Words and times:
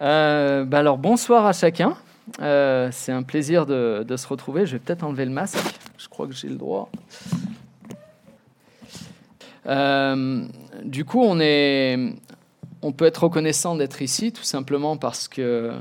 Euh, 0.00 0.64
bah 0.64 0.78
alors 0.78 0.98
bonsoir 0.98 1.46
à 1.46 1.52
chacun. 1.52 1.96
Euh, 2.40 2.88
c'est 2.92 3.10
un 3.10 3.22
plaisir 3.22 3.66
de, 3.66 4.04
se 4.16 4.26
retrouver. 4.26 4.66
Je 4.66 4.72
vais 4.72 4.78
peut-être 4.78 5.02
enlever 5.02 5.24
le 5.24 5.30
masque. 5.30 5.58
Je 5.96 6.08
crois 6.08 6.26
que 6.26 6.34
j'ai 6.34 6.48
le 6.48 6.56
droit. 6.56 6.90
Euh, 9.66 10.44
du 10.84 11.04
coup, 11.04 11.22
on, 11.22 11.40
est, 11.40 11.98
on 12.82 12.92
peut 12.92 13.06
être 13.06 13.24
reconnaissant 13.24 13.76
d'être 13.76 14.00
ici, 14.00 14.32
tout 14.32 14.44
simplement 14.44 14.96
parce 14.96 15.26
que 15.26 15.72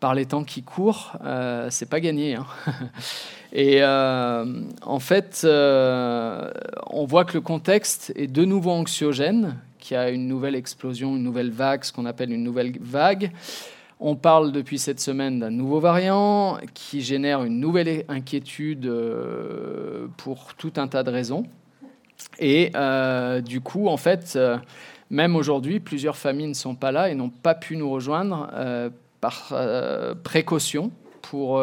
par 0.00 0.14
les 0.14 0.26
temps 0.26 0.44
qui 0.44 0.62
courent, 0.62 1.12
c'est 1.70 1.88
pas 1.88 2.00
gagné. 2.00 2.36
Hein. 2.36 2.46
Et 3.52 3.84
en 3.84 4.98
fait, 5.00 5.46
on 5.46 7.04
voit 7.06 7.24
que 7.24 7.34
le 7.34 7.40
contexte 7.40 8.12
est 8.16 8.26
de 8.26 8.44
nouveau 8.44 8.70
anxiogène, 8.70 9.56
qu'il 9.84 9.96
y 9.96 10.00
a 10.00 10.08
une 10.08 10.26
nouvelle 10.26 10.54
explosion, 10.54 11.14
une 11.14 11.22
nouvelle 11.22 11.50
vague, 11.50 11.84
ce 11.84 11.92
qu'on 11.92 12.06
appelle 12.06 12.32
une 12.32 12.42
nouvelle 12.42 12.72
vague. 12.80 13.30
On 14.00 14.16
parle 14.16 14.50
depuis 14.50 14.78
cette 14.78 14.98
semaine 14.98 15.40
d'un 15.40 15.50
nouveau 15.50 15.78
variant 15.78 16.58
qui 16.72 17.02
génère 17.02 17.44
une 17.44 17.60
nouvelle 17.60 18.04
inquiétude 18.08 18.86
euh, 18.86 20.06
pour 20.16 20.54
tout 20.54 20.72
un 20.76 20.88
tas 20.88 21.02
de 21.02 21.10
raisons. 21.10 21.44
Et 22.38 22.72
euh, 22.74 23.42
du 23.42 23.60
coup, 23.60 23.88
en 23.88 23.98
fait, 23.98 24.32
euh, 24.36 24.56
même 25.10 25.36
aujourd'hui, 25.36 25.80
plusieurs 25.80 26.16
familles 26.16 26.48
ne 26.48 26.54
sont 26.54 26.74
pas 26.74 26.90
là 26.90 27.10
et 27.10 27.14
n'ont 27.14 27.28
pas 27.28 27.54
pu 27.54 27.76
nous 27.76 27.90
rejoindre 27.90 28.50
par 29.20 29.54
précaution 30.22 30.90
pour 31.30 31.62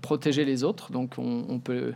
protéger 0.00 0.44
les 0.44 0.64
autres. 0.64 0.92
Donc 0.92 1.14
on, 1.18 1.44
on 1.48 1.58
peut 1.58 1.92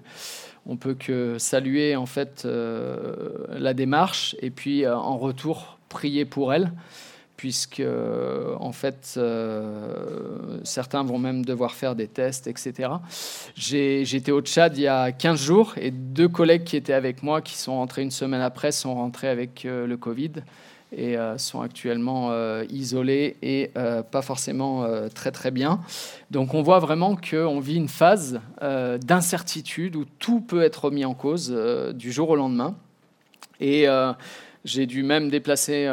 on 0.67 0.77
peut 0.77 0.95
que 0.95 1.39
saluer 1.39 1.97
en 1.97 2.07
fait 2.07 2.43
euh, 2.45 3.47
la 3.51 3.75
démarche 3.75 4.37
et 4.41 4.51
puis 4.51 4.85
euh, 4.85 4.97
en 4.97 5.17
retour 5.17 5.79
prier 5.89 6.25
pour 6.25 6.53
elle 6.53 6.73
puisque 7.37 7.83
en 8.61 8.73
fait 8.73 9.15
euh, 9.17 10.61
certains 10.63 11.03
vont 11.03 11.19
même 11.19 11.43
devoir 11.43 11.73
faire 11.73 11.95
des 11.95 12.07
tests, 12.07 12.47
etc. 12.47 12.91
J'étais 13.55 14.31
au 14.31 14.43
Tchad 14.43 14.77
il 14.77 14.83
y 14.83 14.87
a 14.87 15.11
15 15.11 15.41
jours 15.41 15.73
et 15.79 15.91
deux 15.91 16.29
collègues 16.29 16.65
qui 16.65 16.77
étaient 16.77 16.93
avec 16.93 17.23
moi, 17.23 17.41
qui 17.41 17.57
sont 17.57 17.77
rentrés 17.77 18.03
une 18.03 18.11
semaine 18.11 18.43
après, 18.43 18.73
sont 18.73 18.95
rentrés 18.95 19.29
avec 19.29 19.65
le 19.65 19.97
Covid 19.97 20.33
et 20.93 21.17
euh, 21.17 21.39
sont 21.39 21.61
actuellement 21.61 22.31
euh, 22.31 22.65
isolés 22.69 23.37
et 23.43 23.71
euh, 23.77 24.03
pas 24.03 24.23
forcément 24.23 24.87
très 25.15 25.31
très 25.31 25.51
bien. 25.51 25.81
Donc 26.31 26.55
on 26.55 26.63
voit 26.63 26.79
vraiment 26.79 27.17
qu'on 27.17 27.61
vit 27.61 27.77
une 27.77 27.89
phase 27.89 28.41
d'incertitude 28.61 29.97
où 29.97 30.05
tout 30.19 30.41
peut 30.41 30.63
être 30.63 30.87
remis 30.87 31.05
en 31.05 31.15
cause 31.15 31.51
du 31.95 32.13
jour 32.13 32.31
au 32.31 32.37
lendemain. 32.37 32.75
Et 33.61 33.87
j'ai 34.65 34.87
dû 34.87 35.03
même 35.03 35.31
déplacer, 35.31 35.85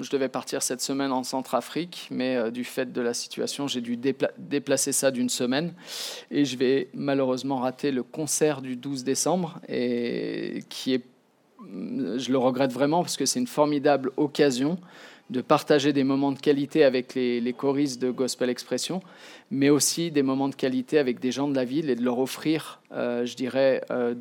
je 0.00 0.10
devais 0.10 0.28
partir 0.28 0.62
cette 0.62 0.80
semaine 0.80 1.12
en 1.12 1.22
Centrafrique, 1.22 2.08
mais 2.10 2.50
du 2.50 2.64
fait 2.64 2.92
de 2.92 3.00
la 3.00 3.14
situation, 3.14 3.66
j'ai 3.66 3.80
dû 3.80 3.96
déplacer 3.96 4.92
ça 4.92 5.10
d'une 5.10 5.28
semaine. 5.28 5.72
Et 6.30 6.44
je 6.44 6.56
vais 6.56 6.88
malheureusement 6.94 7.58
rater 7.58 7.90
le 7.90 8.02
concert 8.02 8.62
du 8.62 8.76
12 8.76 9.04
décembre, 9.04 9.60
et 9.68 10.62
qui 10.68 10.94
est 10.94 11.04
je 11.60 12.30
le 12.30 12.38
regrette 12.38 12.72
vraiment 12.72 13.02
parce 13.02 13.16
que 13.16 13.26
c'est 13.26 13.40
une 13.40 13.46
formidable 13.46 14.10
occasion 14.16 14.78
de 15.30 15.40
partager 15.40 15.92
des 15.92 16.04
moments 16.04 16.32
de 16.32 16.38
qualité 16.38 16.84
avec 16.84 17.14
les, 17.14 17.54
choristes 17.56 18.00
de 18.00 18.10
Gospel 18.10 18.48
Expression, 18.48 19.02
mais 19.50 19.68
aussi 19.68 20.10
des 20.10 20.22
moments 20.22 20.48
de 20.48 20.54
qualité 20.54 20.98
avec 20.98 21.20
des 21.20 21.32
gens 21.32 21.48
de 21.48 21.54
la 21.54 21.64
ville 21.64 21.90
et 21.90 21.96
de 21.96 22.02
leur 22.02 22.18
offrir, 22.18 22.80
euh, 22.92 23.26
je 23.26 23.36
dirais, 23.36 23.84
euh, 23.90 24.14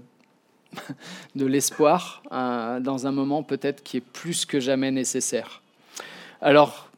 de 1.35 1.45
l'espoir 1.45 2.23
euh, 2.31 2.81
dans 2.81 3.08
un 3.08 3.11
moment 3.11 3.41
peut-être 3.41 3.83
qui 3.83 3.97
est 3.97 4.02
plus 4.02 4.45
que 4.45 4.59
jamais 4.59 4.91
nécessaire. 4.91 5.61
Alors, 6.41 6.89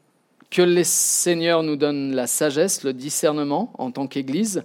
que 0.49 0.63
les 0.63 0.83
seigneurs 0.83 1.61
nous 1.61 1.75
donnent 1.75 2.15
la 2.15 2.25
sagesse, 2.25 2.83
le 2.83 2.93
discernement 2.93 3.71
en 3.77 3.91
tant 3.91 4.07
qu'Église, 4.07 4.63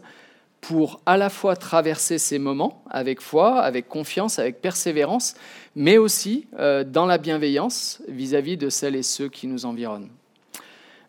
pour 0.69 1.01
à 1.05 1.19
la 1.19 1.29
fois 1.29 1.57
traverser 1.57 2.17
ces 2.17 2.39
moments 2.39 2.83
avec 2.91 3.21
foi, 3.21 3.61
avec 3.61 3.87
confiance, 3.87 4.39
avec 4.39 4.63
persévérance, 4.63 5.35
mais 5.77 5.99
aussi 5.99 6.47
euh, 6.59 6.85
dans 6.85 7.05
la 7.05 7.19
bienveillance 7.19 8.01
vis-à-vis 8.09 8.57
de 8.57 8.71
celles 8.71 8.97
et 8.97 9.03
ceux 9.03 9.29
qui 9.29 9.47
nous 9.47 9.67
environnent. 9.67 10.09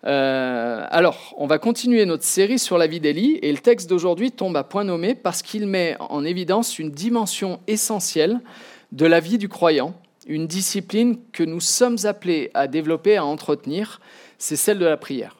Euh, 0.05 0.85
alors, 0.89 1.33
on 1.37 1.47
va 1.47 1.57
continuer 1.57 2.05
notre 2.05 2.25
série 2.25 2.59
sur 2.59 2.77
la 2.77 2.85
vie 2.85 2.99
d'Élie, 2.99 3.39
et 3.41 3.51
le 3.51 3.57
texte 3.57 3.89
d'aujourd'hui 3.89 4.31
tombe 4.31 4.57
à 4.57 4.63
point 4.63 4.83
nommé 4.83 5.15
parce 5.15 5.41
qu'il 5.41 5.67
met 5.67 5.95
en 5.99 6.25
évidence 6.25 6.77
une 6.77 6.91
dimension 6.91 7.61
essentielle 7.67 8.41
de 8.91 9.05
la 9.05 9.21
vie 9.21 9.37
du 9.37 9.47
croyant, 9.47 9.95
une 10.27 10.47
discipline 10.47 11.17
que 11.31 11.43
nous 11.43 11.61
sommes 11.61 11.97
appelés 12.03 12.51
à 12.53 12.67
développer, 12.67 13.15
à 13.15 13.23
entretenir, 13.23 14.01
c'est 14.37 14.57
celle 14.57 14.79
de 14.79 14.85
la 14.85 14.97
prière. 14.97 15.37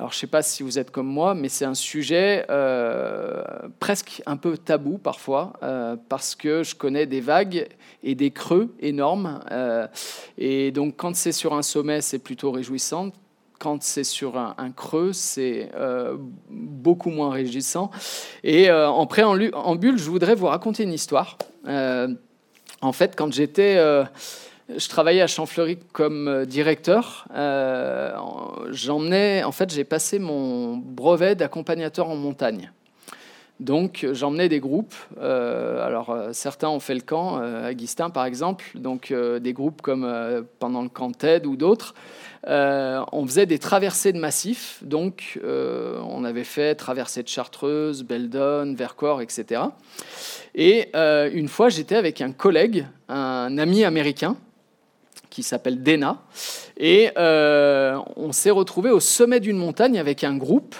Alors, 0.00 0.12
je 0.12 0.16
ne 0.16 0.20
sais 0.20 0.26
pas 0.28 0.40
si 0.40 0.62
vous 0.62 0.78
êtes 0.78 0.90
comme 0.90 1.08
moi, 1.08 1.34
mais 1.34 1.50
c'est 1.50 1.66
un 1.66 1.74
sujet 1.74 2.46
euh, 2.48 3.42
presque 3.80 4.22
un 4.24 4.38
peu 4.38 4.56
tabou 4.56 4.96
parfois, 4.96 5.52
euh, 5.62 5.94
parce 6.08 6.34
que 6.34 6.62
je 6.62 6.74
connais 6.74 7.04
des 7.04 7.20
vagues 7.20 7.68
et 8.02 8.14
des 8.14 8.30
creux 8.30 8.74
énormes. 8.80 9.44
Euh, 9.50 9.86
et 10.38 10.70
donc, 10.70 10.94
quand 10.96 11.14
c'est 11.14 11.32
sur 11.32 11.52
un 11.52 11.60
sommet, 11.60 12.00
c'est 12.00 12.18
plutôt 12.18 12.50
réjouissant. 12.50 13.10
Quand 13.58 13.82
c'est 13.82 14.04
sur 14.04 14.38
un, 14.38 14.70
creux, 14.74 15.12
c'est 15.12 15.70
beaucoup 16.48 17.10
moins 17.10 17.30
réjouissant. 17.30 17.90
Et 18.42 18.72
en 18.72 19.04
préambule, 19.04 19.98
je 19.98 20.08
voudrais 20.08 20.34
vous 20.34 20.46
raconter 20.46 20.84
une 20.84 20.94
histoire. 20.94 21.36
en 21.66 22.92
fait, 22.92 23.14
quand 23.16 23.30
j'étais 23.30 23.76
je 24.76 24.88
travaillais 24.88 25.20
à 25.20 25.26
Champfleury 25.26 25.78
comme 25.92 26.28
euh, 26.28 26.44
directeur. 26.44 27.26
Euh, 27.34 28.14
en 28.16 29.52
fait, 29.52 29.72
j'ai 29.72 29.84
passé 29.84 30.18
mon 30.18 30.76
brevet 30.76 31.34
d'accompagnateur 31.34 32.08
en 32.08 32.16
montagne. 32.16 32.72
Donc, 33.58 34.06
j'emmenais 34.12 34.48
des 34.48 34.60
groupes. 34.60 34.94
Euh, 35.20 35.86
alors, 35.86 36.16
certains 36.32 36.68
ont 36.68 36.80
fait 36.80 36.94
le 36.94 37.02
camp, 37.02 37.42
Guistin 37.72 38.08
par 38.08 38.24
exemple. 38.24 38.64
Donc, 38.74 39.12
des 39.12 39.52
groupes 39.52 39.82
comme 39.82 40.10
pendant 40.58 40.80
le 40.80 40.88
camp 40.88 41.12
TED 41.12 41.44
ou 41.44 41.56
d'autres. 41.56 41.94
on 42.46 43.26
faisait 43.26 43.44
des 43.44 43.58
traversées 43.58 44.14
de 44.14 44.18
massifs. 44.18 44.78
Donc, 44.82 45.38
on 45.44 46.24
avait 46.24 46.44
fait 46.44 46.74
traversée 46.74 47.22
de 47.22 47.28
Chartreuse, 47.28 48.02
Beldon, 48.02 48.74
Vercors, 48.74 49.20
etc. 49.20 49.60
Et 50.54 50.88
une 50.94 51.48
fois, 51.48 51.68
j'étais 51.68 51.96
avec 51.96 52.22
un 52.22 52.32
collègue, 52.32 52.86
un 53.10 53.58
ami 53.58 53.84
américain, 53.84 54.36
qui 55.30 55.42
s'appelle 55.42 55.82
Dena. 55.82 56.18
Et 56.76 57.10
euh, 57.16 57.98
on 58.16 58.32
s'est 58.32 58.50
retrouvé 58.50 58.90
au 58.90 59.00
sommet 59.00 59.40
d'une 59.40 59.56
montagne 59.56 59.98
avec 59.98 60.24
un 60.24 60.36
groupe 60.36 60.74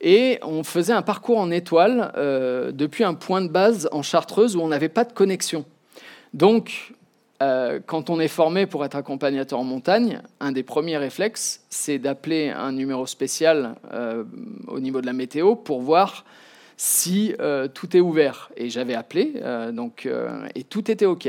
et 0.00 0.38
on 0.42 0.64
faisait 0.64 0.94
un 0.94 1.02
parcours 1.02 1.38
en 1.38 1.50
étoile 1.50 2.12
euh, 2.16 2.72
depuis 2.72 3.04
un 3.04 3.14
point 3.14 3.42
de 3.42 3.48
base 3.48 3.88
en 3.92 4.02
Chartreuse 4.02 4.56
où 4.56 4.60
on 4.60 4.68
n'avait 4.68 4.88
pas 4.88 5.04
de 5.04 5.12
connexion. 5.12 5.66
Donc, 6.32 6.94
euh, 7.42 7.80
quand 7.84 8.10
on 8.10 8.18
est 8.20 8.28
formé 8.28 8.66
pour 8.66 8.84
être 8.84 8.96
accompagnateur 8.96 9.58
en 9.58 9.64
montagne, 9.64 10.20
un 10.40 10.52
des 10.52 10.62
premiers 10.62 10.96
réflexes, 10.96 11.64
c'est 11.68 11.98
d'appeler 11.98 12.48
un 12.50 12.72
numéro 12.72 13.06
spécial 13.06 13.76
au 14.68 14.80
niveau 14.80 15.00
de 15.00 15.06
la 15.06 15.12
météo 15.12 15.54
pour 15.54 15.80
voir 15.80 16.24
si 16.76 17.34
tout 17.74 17.96
est 17.96 18.00
ouvert. 18.00 18.50
Et 18.56 18.70
j'avais 18.70 18.94
appelé, 18.94 19.34
donc, 19.72 20.08
et 20.54 20.64
tout 20.64 20.90
était 20.90 21.06
OK. 21.06 21.28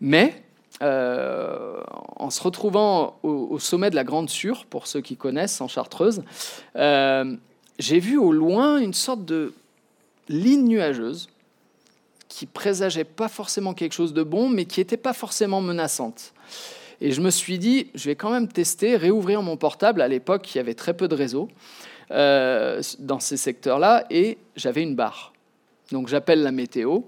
Mais 0.00 0.43
euh, 0.82 1.80
en 2.16 2.30
se 2.30 2.42
retrouvant 2.42 3.16
au, 3.22 3.58
sommet 3.58 3.90
de 3.90 3.94
la 3.94 4.04
Grande 4.04 4.28
Sûre, 4.28 4.66
pour 4.66 4.86
ceux 4.86 5.00
qui 5.00 5.16
connaissent 5.16 5.60
en 5.60 5.68
Chartreuse, 5.68 6.22
euh, 6.76 7.36
j'ai 7.78 8.00
vu 8.00 8.18
au 8.18 8.32
loin 8.32 8.78
une 8.78 8.94
sorte 8.94 9.24
de 9.24 9.52
ligne 10.28 10.64
nuageuse 10.64 11.28
qui 12.28 12.46
présageait 12.46 13.04
pas 13.04 13.28
forcément 13.28 13.74
quelque 13.74 13.92
chose 13.92 14.12
de 14.12 14.24
bon, 14.24 14.48
mais 14.48 14.64
qui 14.64 14.80
n'était 14.80 14.96
pas 14.96 15.12
forcément 15.12 15.60
menaçante. 15.60 16.32
Et 17.00 17.12
je 17.12 17.20
me 17.20 17.30
suis 17.30 17.58
dit, 17.58 17.88
je 17.94 18.06
vais 18.06 18.16
quand 18.16 18.30
même 18.30 18.48
tester, 18.48 18.96
réouvrir 18.96 19.42
mon 19.42 19.56
portable. 19.56 20.00
À 20.00 20.08
l'époque, 20.08 20.52
il 20.54 20.58
y 20.58 20.60
avait 20.60 20.74
très 20.74 20.94
peu 20.94 21.06
de 21.06 21.14
réseaux 21.14 21.48
euh, 22.10 22.82
dans 22.98 23.20
ces 23.20 23.36
secteurs-là, 23.36 24.04
et 24.10 24.38
j'avais 24.56 24.82
une 24.82 24.96
barre. 24.96 25.32
Donc 25.92 26.08
j'appelle 26.08 26.42
la 26.42 26.50
météo, 26.50 27.00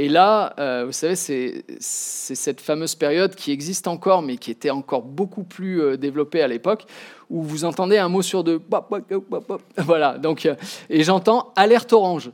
et 0.00 0.08
là, 0.08 0.54
euh, 0.60 0.84
vous 0.86 0.92
savez, 0.92 1.16
c'est 1.16 1.64
cette 1.80 2.60
fameuse 2.60 2.94
période 2.94 3.34
qui 3.34 3.50
existe 3.50 3.88
encore, 3.88 4.22
mais 4.22 4.36
qui 4.36 4.52
était 4.52 4.70
encore 4.70 5.02
beaucoup 5.02 5.42
plus 5.42 5.82
euh, 5.82 5.96
développée 5.96 6.40
à 6.40 6.46
l'époque, 6.46 6.84
où 7.30 7.42
vous 7.42 7.64
entendez 7.64 7.98
un 7.98 8.08
mot 8.08 8.22
sur 8.22 8.44
deux. 8.44 8.62
Voilà, 9.78 10.16
donc, 10.16 10.46
euh, 10.46 10.54
et 10.88 11.02
j'entends 11.02 11.52
alerte 11.56 11.92
orange. 11.92 12.30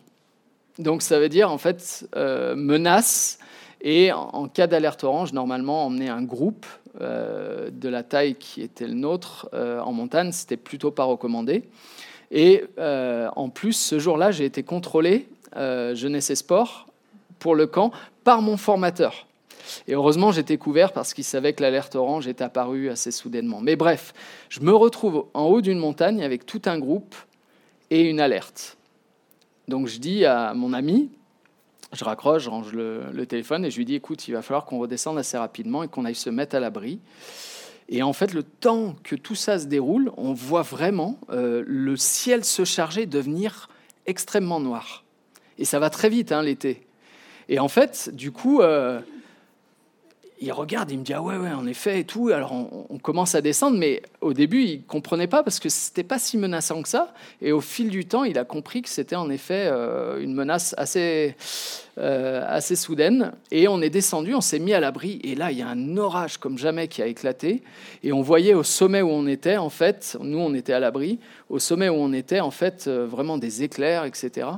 Donc 0.79 1.01
ça 1.01 1.19
veut 1.19 1.31
dire, 1.31 1.51
en 1.51 1.57
fait, 1.57 2.07
menace. 2.15 3.39
Et 3.81 4.13
en, 4.13 4.47
cas 4.47 4.67
d'alerte 4.67 5.03
orange, 5.03 5.33
normalement, 5.33 5.87
emmener 5.87 6.11
un 6.11 6.23
groupe 6.23 6.67
de 7.01 7.89
la 7.89 8.03
taille 8.03 8.35
qui 8.35 8.61
était 8.61 8.87
le 8.87 8.95
nôtre 8.95 9.49
en 9.53 9.93
montagne, 9.93 10.33
c'était 10.33 10.59
plutôt 10.59 10.91
pas 10.91 11.05
recommandé. 11.05 11.63
Et 12.31 12.65
en 12.79 13.49
plus, 13.49 13.73
ce 13.73 13.99
jour-là, 13.99 14.33
j'ai 14.33 14.47
été 14.47 14.65
contrôlé, 14.65 15.29
jeunesse 15.55 16.31
et 16.31 16.35
sport, 16.35 16.89
pour 17.45 17.55
le 17.55 17.67
camp 17.67 17.91
par 18.25 18.41
mon 18.41 18.57
formateur. 18.57 19.27
Et 19.87 19.93
heureusement, 19.93 20.33
j'étais 20.33 20.57
couvert 20.57 20.95
parce 20.95 21.13
qu'il 21.13 21.25
savait 21.25 21.53
que 21.53 21.61
l'alerte 21.61 21.95
orange 21.95 22.27
est 22.27 22.41
apparue 22.41 22.89
assez 22.89 23.11
soudainement. 23.11 23.61
Mais 23.61 23.77
bref, 23.77 24.15
je 24.49 24.61
me 24.61 24.73
retrouve 24.73 25.27
en 25.35 25.45
haut 25.45 25.61
d'une 25.61 25.79
montagne 25.79 26.23
avec 26.23 26.47
tout 26.47 26.63
un 26.65 26.79
groupe 26.79 27.15
et 27.91 28.01
une 28.01 28.19
alerte. 28.19 28.79
Donc 29.69 29.89
je 29.89 29.99
dis 29.99 30.25
à 30.25 30.55
mon 30.55 30.73
ami, 30.73 31.11
je 31.93 32.03
raccroche, 32.03 32.45
je 32.45 32.49
range 32.49 32.73
le, 32.73 33.27
téléphone 33.27 33.67
et 33.67 33.71
je 33.71 33.77
lui 33.77 33.85
dis, 33.85 33.97
écoute, 33.97 34.27
il 34.27 34.33
va 34.33 34.41
falloir 34.41 34.65
qu'on 34.65 34.79
redescende 34.79 35.19
assez 35.19 35.37
rapidement 35.37 35.83
et 35.83 35.89
qu'on 35.89 36.07
aille 36.07 36.15
se 36.15 36.31
mettre 36.31 36.57
à 36.57 36.61
l'abri. 36.61 36.99
Et 37.91 38.03
en 38.03 38.15
fait, 38.15 38.33
le 38.33 38.43
temps 38.43 38.97
que 39.05 39.17
tout 39.17 39.35
ça 39.35 39.59
se 39.59 39.67
déroule, 39.67 40.13
on 40.17 40.33
voit 40.33 40.63
vraiment 40.63 41.19
euh, 41.29 41.63
le 41.67 41.95
ciel 41.99 42.43
se 42.43 42.65
charger, 42.65 43.05
devenir 43.05 43.69
extrêmement 44.07 44.61
noir. 44.61 45.05
Et 45.59 45.67
ça 45.67 45.79
va 45.79 45.91
très 45.91 46.09
vite, 46.09 46.33
hein, 46.33 46.41
l'été. 46.41 46.87
Et 47.49 47.59
en 47.59 47.69
fait, 47.69 48.11
du 48.13 48.33
coup, 48.33 48.61
euh, 48.61 49.01
il 50.41 50.53
regarde, 50.53 50.91
il 50.91 50.99
me 50.99 51.05
dit 51.05 51.13
ah 51.13 51.23
ouais 51.23 51.37
ouais 51.37 51.53
en 51.53 51.67
effet 51.67 52.01
et 52.01 52.05
tout. 52.05 52.29
Alors 52.29 52.53
on, 52.53 52.99
commence 52.99 53.35
à 53.35 53.41
descendre, 53.41 53.79
mais 53.79 54.03
au 54.21 54.33
début 54.33 54.63
il 54.63 54.83
comprenait 54.83 55.27
pas 55.27 55.43
parce 55.43 55.61
que 55.61 55.69
c'était 55.69 56.03
pas 56.03 56.19
si 56.19 56.37
menaçant 56.37 56.83
que 56.83 56.89
ça. 56.89 57.13
Et 57.41 57.53
au 57.53 57.61
fil 57.61 57.89
du 57.89 58.07
temps, 58.07 58.25
il 58.25 58.39
a 58.39 58.45
compris 58.45 58.83
que 58.83 58.89
c'était 58.89 59.17
en 59.17 59.31
effet 59.31 59.69
euh, 59.71 60.21
une 60.21 60.35
menace 60.35 60.75
assez 60.77 61.37
euh, 61.99 62.45
assez 62.47 62.77
soudaine. 62.77 63.33
Et 63.51 63.69
on 63.69 63.81
est 63.81 63.91
descendu, 63.91 64.35
on 64.35 64.41
s'est 64.41 64.59
mis 64.59 64.75
à 64.75 64.81
l'abri. 64.81 65.21
Et 65.23 65.35
là 65.35 65.53
il 65.53 65.59
y 65.59 65.63
a 65.63 65.69
un 65.69 65.97
orage 65.97 66.39
comme 66.39 66.59
jamais 66.59 66.89
qui 66.89 67.01
a 67.01 67.07
éclaté. 67.07 67.63
Et 68.03 68.13
on 68.13 68.23
voyait 68.23 68.55
au 68.55 68.65
sommet 68.65 69.03
où 69.03 69.09
on 69.09 69.27
était 69.27 69.57
en 69.57 69.71
fait, 69.71 70.17
nous 70.21 70.39
on 70.39 70.53
était 70.55 70.73
à 70.73 70.81
l'abri, 70.81 71.21
au 71.49 71.59
sommet 71.59 71.89
où 71.89 71.95
on 71.95 72.13
était 72.13 72.41
en 72.41 72.51
fait 72.51 72.89
vraiment 72.89 73.39
des 73.39 73.63
éclairs, 73.63 74.05
etc. 74.05 74.49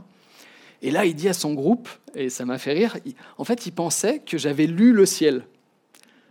Et 0.82 0.90
là, 0.90 1.04
il 1.04 1.14
dit 1.14 1.28
à 1.28 1.32
son 1.32 1.54
groupe, 1.54 1.88
et 2.14 2.28
ça 2.28 2.44
m'a 2.44 2.58
fait 2.58 2.72
rire, 2.72 2.96
en 3.38 3.44
fait, 3.44 3.66
il 3.66 3.72
pensait 3.72 4.20
que 4.20 4.38
j'avais 4.38 4.66
lu 4.66 4.92
le 4.92 5.06
ciel. 5.06 5.44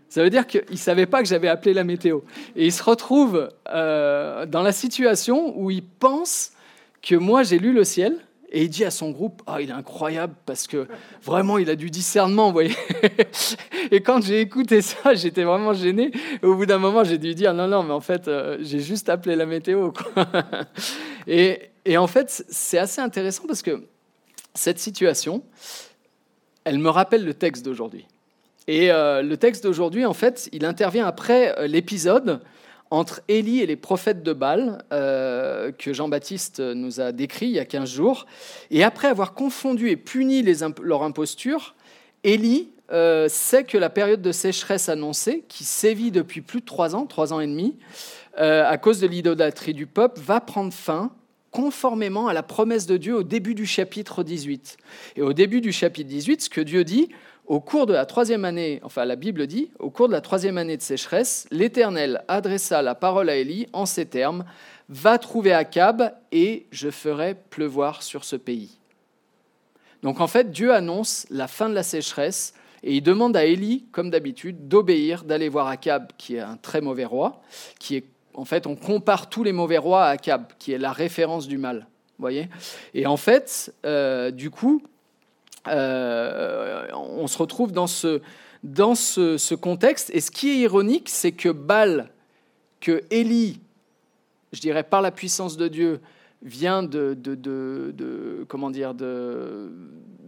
Ça 0.09 0.23
veut 0.23 0.29
dire 0.29 0.47
qu'il 0.47 0.63
ne 0.69 0.77
savait 0.77 1.07
pas 1.07 1.21
que 1.21 1.27
j'avais 1.27 1.47
appelé 1.47 1.73
la 1.73 1.83
météo. 1.83 2.21
Et 2.55 2.67
il 2.67 2.71
se 2.71 2.83
retrouve 2.83 3.49
euh, 3.69 4.45
dans 4.45 4.61
la 4.61 4.71
situation 4.71 5.53
où 5.57 5.71
il 5.71 5.83
pense 5.83 6.51
que 7.01 7.15
moi 7.15 7.43
j'ai 7.43 7.59
lu 7.59 7.73
le 7.73 7.83
ciel 7.83 8.17
et 8.49 8.63
il 8.63 8.69
dit 8.69 8.85
à 8.85 8.91
son 8.91 9.11
groupe 9.11 9.41
Ah, 9.45 9.61
il 9.61 9.69
est 9.69 9.73
incroyable 9.73 10.33
parce 10.45 10.67
que 10.67 10.87
vraiment 11.21 11.57
il 11.57 11.69
a 11.69 11.75
du 11.75 11.89
discernement, 11.89 12.47
vous 12.47 12.53
voyez. 12.53 12.75
et 13.91 14.01
quand 14.01 14.23
j'ai 14.23 14.39
écouté 14.39 14.81
ça, 14.81 15.15
j'étais 15.15 15.43
vraiment 15.43 15.73
gêné. 15.73 16.11
au 16.41 16.55
bout 16.55 16.65
d'un 16.65 16.77
moment, 16.77 17.03
j'ai 17.03 17.17
dû 17.17 17.35
dire 17.35 17.53
Non, 17.53 17.67
non, 17.67 17.83
mais 17.83 17.93
en 17.93 17.99
fait, 17.99 18.27
euh, 18.27 18.57
j'ai 18.61 18.79
juste 18.79 19.09
appelé 19.09 19.35
la 19.35 19.45
météo. 19.45 19.91
et, 21.27 21.59
et 21.83 21.97
en 21.97 22.07
fait, 22.07 22.45
c'est 22.47 22.77
assez 22.77 23.01
intéressant 23.01 23.43
parce 23.47 23.61
que 23.61 23.83
cette 24.55 24.79
situation, 24.79 25.43
elle 26.63 26.79
me 26.79 26.89
rappelle 26.89 27.23
le 27.23 27.33
texte 27.33 27.63
d'aujourd'hui. 27.63 28.07
Et 28.67 28.91
euh, 28.91 29.21
le 29.21 29.37
texte 29.37 29.63
d'aujourd'hui, 29.63 30.05
en 30.05 30.13
fait, 30.13 30.49
il 30.51 30.65
intervient 30.65 31.05
après 31.05 31.57
euh, 31.59 31.67
l'épisode 31.67 32.41
entre 32.91 33.21
Élie 33.27 33.61
et 33.61 33.65
les 33.65 33.75
prophètes 33.75 34.23
de 34.23 34.33
Baal, 34.33 34.83
euh, 34.91 35.71
que 35.71 35.91
Jean-Baptiste 35.91 36.59
nous 36.59 37.01
a 37.01 37.11
décrit 37.11 37.47
il 37.47 37.53
y 37.53 37.59
a 37.59 37.65
15 37.65 37.89
jours. 37.89 38.25
Et 38.71 38.83
après 38.83 39.07
avoir 39.07 39.33
confondu 39.33 39.89
et 39.89 39.97
puni 39.97 40.41
les 40.41 40.57
leur 40.81 41.03
imposture, 41.03 41.75
Élie 42.23 42.71
sait 43.27 43.63
que 43.63 43.79
la 43.79 43.89
période 43.89 44.21
de 44.21 44.31
sécheresse 44.31 44.89
annoncée, 44.89 45.43
qui 45.49 45.63
sévit 45.63 46.11
depuis 46.11 46.41
plus 46.41 46.61
de 46.61 46.65
trois 46.65 46.95
ans, 46.95 47.07
trois 47.07 47.33
ans 47.33 47.39
et 47.39 47.47
demi, 47.47 47.75
à 48.37 48.77
cause 48.77 48.99
de 48.99 49.07
l'idolâtrie 49.07 49.73
du 49.73 49.87
peuple, 49.87 50.21
va 50.21 50.39
prendre 50.39 50.71
fin 50.71 51.11
conformément 51.55 52.27
à 52.27 52.33
la 52.33 52.43
promesse 52.43 52.85
de 52.85 52.97
Dieu 52.97 53.15
au 53.15 53.23
début 53.23 53.55
du 53.55 53.65
chapitre 53.65 54.23
18. 54.23 54.75
Et 55.15 55.21
au 55.21 55.31
début 55.31 55.61
du 55.61 55.71
chapitre 55.71 56.09
18, 56.09 56.41
ce 56.41 56.49
que 56.49 56.59
Dieu 56.59 56.83
dit, 56.83 57.07
au 57.45 57.61
cours 57.61 57.85
de 57.85 57.93
la 57.93 58.05
troisième 58.05 58.43
année, 58.43 58.81
enfin 58.83 59.05
la 59.05 59.15
Bible 59.15 59.47
dit, 59.47 59.71
au 59.79 59.89
cours 59.89 60.09
de 60.09 60.13
la 60.13 60.19
troisième 60.19 60.57
année 60.57 60.75
de 60.75 60.81
sécheresse, 60.81 61.47
l'Éternel 61.51 62.25
adressa 62.27 62.81
la 62.81 62.93
parole 62.93 63.29
à 63.29 63.37
Élie 63.37 63.67
en 63.71 63.85
ces 63.85 64.05
termes 64.05 64.43
Va 64.89 65.17
trouver 65.17 65.53
Akab 65.53 66.13
et 66.33 66.65
je 66.71 66.89
ferai 66.89 67.35
pleuvoir 67.49 68.03
sur 68.03 68.25
ce 68.25 68.35
pays. 68.35 68.77
Donc 70.03 70.19
en 70.19 70.27
fait, 70.27 70.51
Dieu 70.51 70.73
annonce 70.73 71.25
la 71.29 71.47
fin 71.47 71.69
de 71.69 71.73
la 71.73 71.83
sécheresse 71.83 72.53
et 72.83 72.97
il 72.97 73.01
demande 73.01 73.37
à 73.37 73.45
Élie, 73.45 73.85
comme 73.93 74.09
d'habitude, 74.09 74.67
d'obéir, 74.67 75.23
d'aller 75.23 75.47
voir 75.47 75.67
Akab, 75.67 76.11
qui 76.17 76.35
est 76.35 76.41
un 76.41 76.57
très 76.57 76.81
mauvais 76.81 77.05
roi, 77.05 77.41
qui 77.79 77.95
est 77.95 78.03
en 78.37 78.45
fait, 78.45 78.67
on 78.67 78.75
compare 78.75 79.29
tous 79.29 79.43
les 79.43 79.53
mauvais 79.53 79.77
rois 79.77 80.05
à 80.05 80.09
Akab, 80.09 80.45
qui 80.59 80.73
est 80.73 80.77
la 80.77 80.91
référence 80.91 81.47
du 81.47 81.57
mal. 81.57 81.87
Voyez 82.19 82.49
Et 82.93 83.05
en 83.07 83.17
fait, 83.17 83.73
euh, 83.85 84.31
du 84.31 84.49
coup, 84.49 84.81
euh, 85.67 86.87
on 86.93 87.27
se 87.27 87.37
retrouve 87.37 87.71
dans, 87.71 87.87
ce, 87.87 88.21
dans 88.63 88.95
ce, 88.95 89.55
contexte. 89.55 90.11
Et 90.13 90.21
ce 90.21 90.31
qui 90.31 90.49
est 90.49 90.57
ironique, 90.57 91.09
c'est 91.09 91.31
que 91.31 91.49
Baal, 91.49 92.09
que 92.79 93.03
Élie, 93.09 93.59
je 94.53 94.61
dirais 94.61 94.83
par 94.83 95.01
la 95.01 95.11
puissance 95.11 95.57
de 95.57 95.67
Dieu, 95.67 96.01
vient 96.41 96.83
de, 96.83 97.17
de, 97.19 98.45
comment 98.47 98.69
dire, 98.69 98.93
de, 98.93 99.71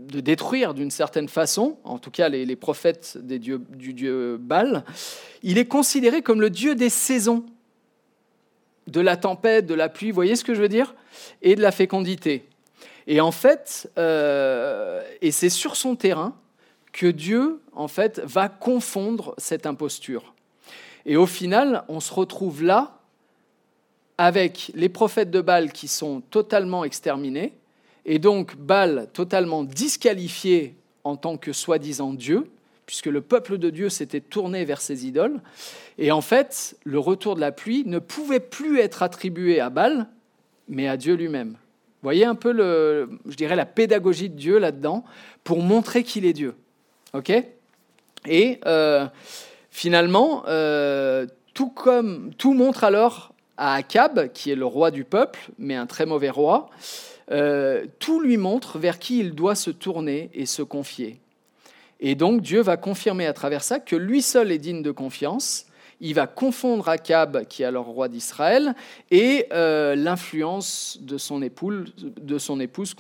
de 0.08 0.20
détruire 0.20 0.74
d'une 0.74 0.92
certaine 0.92 1.30
façon, 1.30 1.78
en 1.84 2.00
tout 2.00 2.12
cas 2.12 2.28
les, 2.28 2.56
prophètes 2.56 3.18
des 3.22 3.38
dieux, 3.38 3.62
du 3.70 3.94
dieu 3.94 4.38
Baal, 4.38 4.84
il 5.44 5.58
est 5.58 5.68
considéré 5.68 6.22
comme 6.22 6.42
le 6.42 6.50
dieu 6.50 6.74
des 6.74 6.90
saisons, 6.90 7.46
de 8.88 9.02
la 9.02 9.18
tempête, 9.18 9.66
de 9.66 9.74
la 9.74 9.90
pluie, 9.90 10.12
vous 10.12 10.16
voyez 10.16 10.36
ce 10.36 10.44
que 10.44 10.54
je 10.54 10.62
veux 10.62 10.70
dire, 10.70 10.96
et 11.42 11.56
de 11.56 11.62
la 11.62 11.72
fécondité. 11.72 12.48
Et 13.06 13.22
en 13.22 13.32
fait, 13.32 13.90
euh, 13.98 15.02
et 15.22 15.32
c'est 15.32 15.50
sur 15.50 15.76
son 15.76 15.96
terrain 15.96 16.36
que 16.92 17.08
Dieu, 17.08 17.62
en 17.74 17.88
fait, 17.88 18.20
va 18.24 18.50
confondre 18.50 19.34
cette 19.38 19.66
imposture. 19.66 20.34
Et 21.06 21.16
au 21.16 21.26
final, 21.26 21.84
on 21.88 22.00
se 22.00 22.14
retrouve 22.14 22.64
là 22.64 23.00
avec 24.18 24.72
les 24.74 24.90
prophètes 24.90 25.32
de 25.32 25.42
Baal 25.42 25.72
qui 25.72 25.88
sont 25.88 26.22
totalement 26.22 26.84
exterminés, 26.84 27.54
et 28.06 28.20
donc 28.20 28.56
Baal 28.56 29.10
totalement 29.14 29.64
disqualifié 29.64 30.76
en 31.04 31.16
tant 31.16 31.38
que 31.38 31.54
soi-disant 31.54 32.14
Dieu, 32.14 32.50
puisque 32.88 33.06
le 33.06 33.22
peuple 33.22 33.60
de 33.60 33.70
Dieu 33.70 33.90
s'était 33.90 34.22
tourné 34.22 34.66
vers 34.66 34.82
ses 34.82 35.06
idoles. 35.06 35.40
Et 36.00 36.12
en 36.12 36.22
fait, 36.22 36.76
le 36.84 36.98
retour 36.98 37.36
de 37.36 37.42
la 37.42 37.52
pluie 37.52 37.84
ne 37.86 38.00
pouvait 38.00 38.40
plus 38.40 38.80
être 38.80 39.04
attribué 39.04 39.60
à 39.60 39.70
Baal, 39.70 40.08
mais 40.68 40.88
à 40.88 40.98
Dieu 40.98 41.14
lui-même 41.14 41.58
voyez 42.08 42.24
un 42.24 42.36
peu, 42.36 42.54
le, 42.54 43.10
je 43.28 43.36
dirais, 43.36 43.58
la 43.58 43.66
pédagogie 43.66 44.30
de 44.30 44.36
Dieu 44.36 44.60
là-dedans 44.60 45.04
pour 45.44 45.62
montrer 45.62 46.04
qu'il 46.04 46.26
est 46.26 46.32
Dieu. 46.32 46.56
OK? 47.14 47.32
Et 48.26 48.60
euh, 48.66 49.06
finalement, 49.72 50.44
euh, 50.48 51.26
tout, 51.54 51.70
comme, 51.70 52.34
tout 52.38 52.54
montre 52.54 52.86
alors 52.86 53.34
à 53.58 53.74
Akab, 53.74 54.32
qui 54.32 54.52
est 54.52 54.56
le 54.56 54.66
roi 54.66 54.90
du 54.90 55.04
peuple, 55.04 55.50
mais 55.58 55.76
un 55.76 55.86
très 55.86 56.06
mauvais 56.06 56.30
roi, 56.30 56.70
euh, 57.32 57.86
tout 58.00 58.22
lui 58.22 58.38
montre 58.38 58.78
vers 58.78 59.00
qui 59.00 59.20
il 59.20 59.36
doit 59.36 59.56
se 59.56 59.72
tourner 59.72 60.30
et 60.34 60.46
se 60.46 60.62
confier. 60.62 61.20
Et 62.00 62.16
donc 62.16 62.42
Dieu 62.42 62.62
va 62.62 62.78
confirmer 62.78 63.26
à 63.26 63.34
travers 63.34 63.64
ça 63.64 63.80
que 63.80 63.96
lui 63.96 64.22
seul 64.22 64.52
est 64.52 64.60
digne 64.60 64.84
de 64.84 64.92
confiance 64.92 65.68
il 66.00 66.14
va 66.14 66.28
confondre 66.28 66.90
Akab, 66.90 67.46
qui 67.46 67.64
est 67.64 67.66
alors 67.66 67.86
roi 67.86 68.08
d'Israël, 68.08 68.76
et 69.12 69.48
euh, 69.52 69.96
l'influence 69.96 71.00
de 71.02 71.18
son 71.18 71.42
épouse, 71.42 71.94
de 71.98 72.38
son 72.38 72.60
épouse 72.60 72.96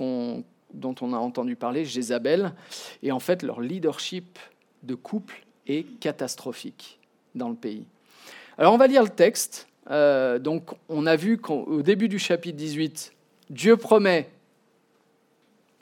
dont 0.74 0.96
on 1.02 1.14
a 1.14 1.18
entendu 1.18 1.56
parler, 1.56 1.86
Jézabel. 1.86 2.54
Et 3.04 3.12
en 3.12 3.20
fait, 3.20 3.44
leur 3.44 3.62
leadership 3.62 4.40
de 4.84 4.96
couple 4.96 5.46
est 5.68 5.86
catastrophique 6.00 7.00
dans 7.36 7.50
le 7.50 7.56
pays. 7.56 7.86
Alors 8.58 8.74
on 8.74 8.78
va 8.78 8.88
lire 8.88 9.04
le 9.04 9.10
texte. 9.10 9.68
Euh, 9.90 10.40
donc 10.40 10.72
on 10.90 11.06
a 11.06 11.16
vu 11.16 11.38
qu'au 11.38 11.82
début 11.82 12.10
du 12.10 12.20
chapitre 12.20 12.58
18, 12.58 13.14
Dieu 13.50 13.78
promet 13.78 14.30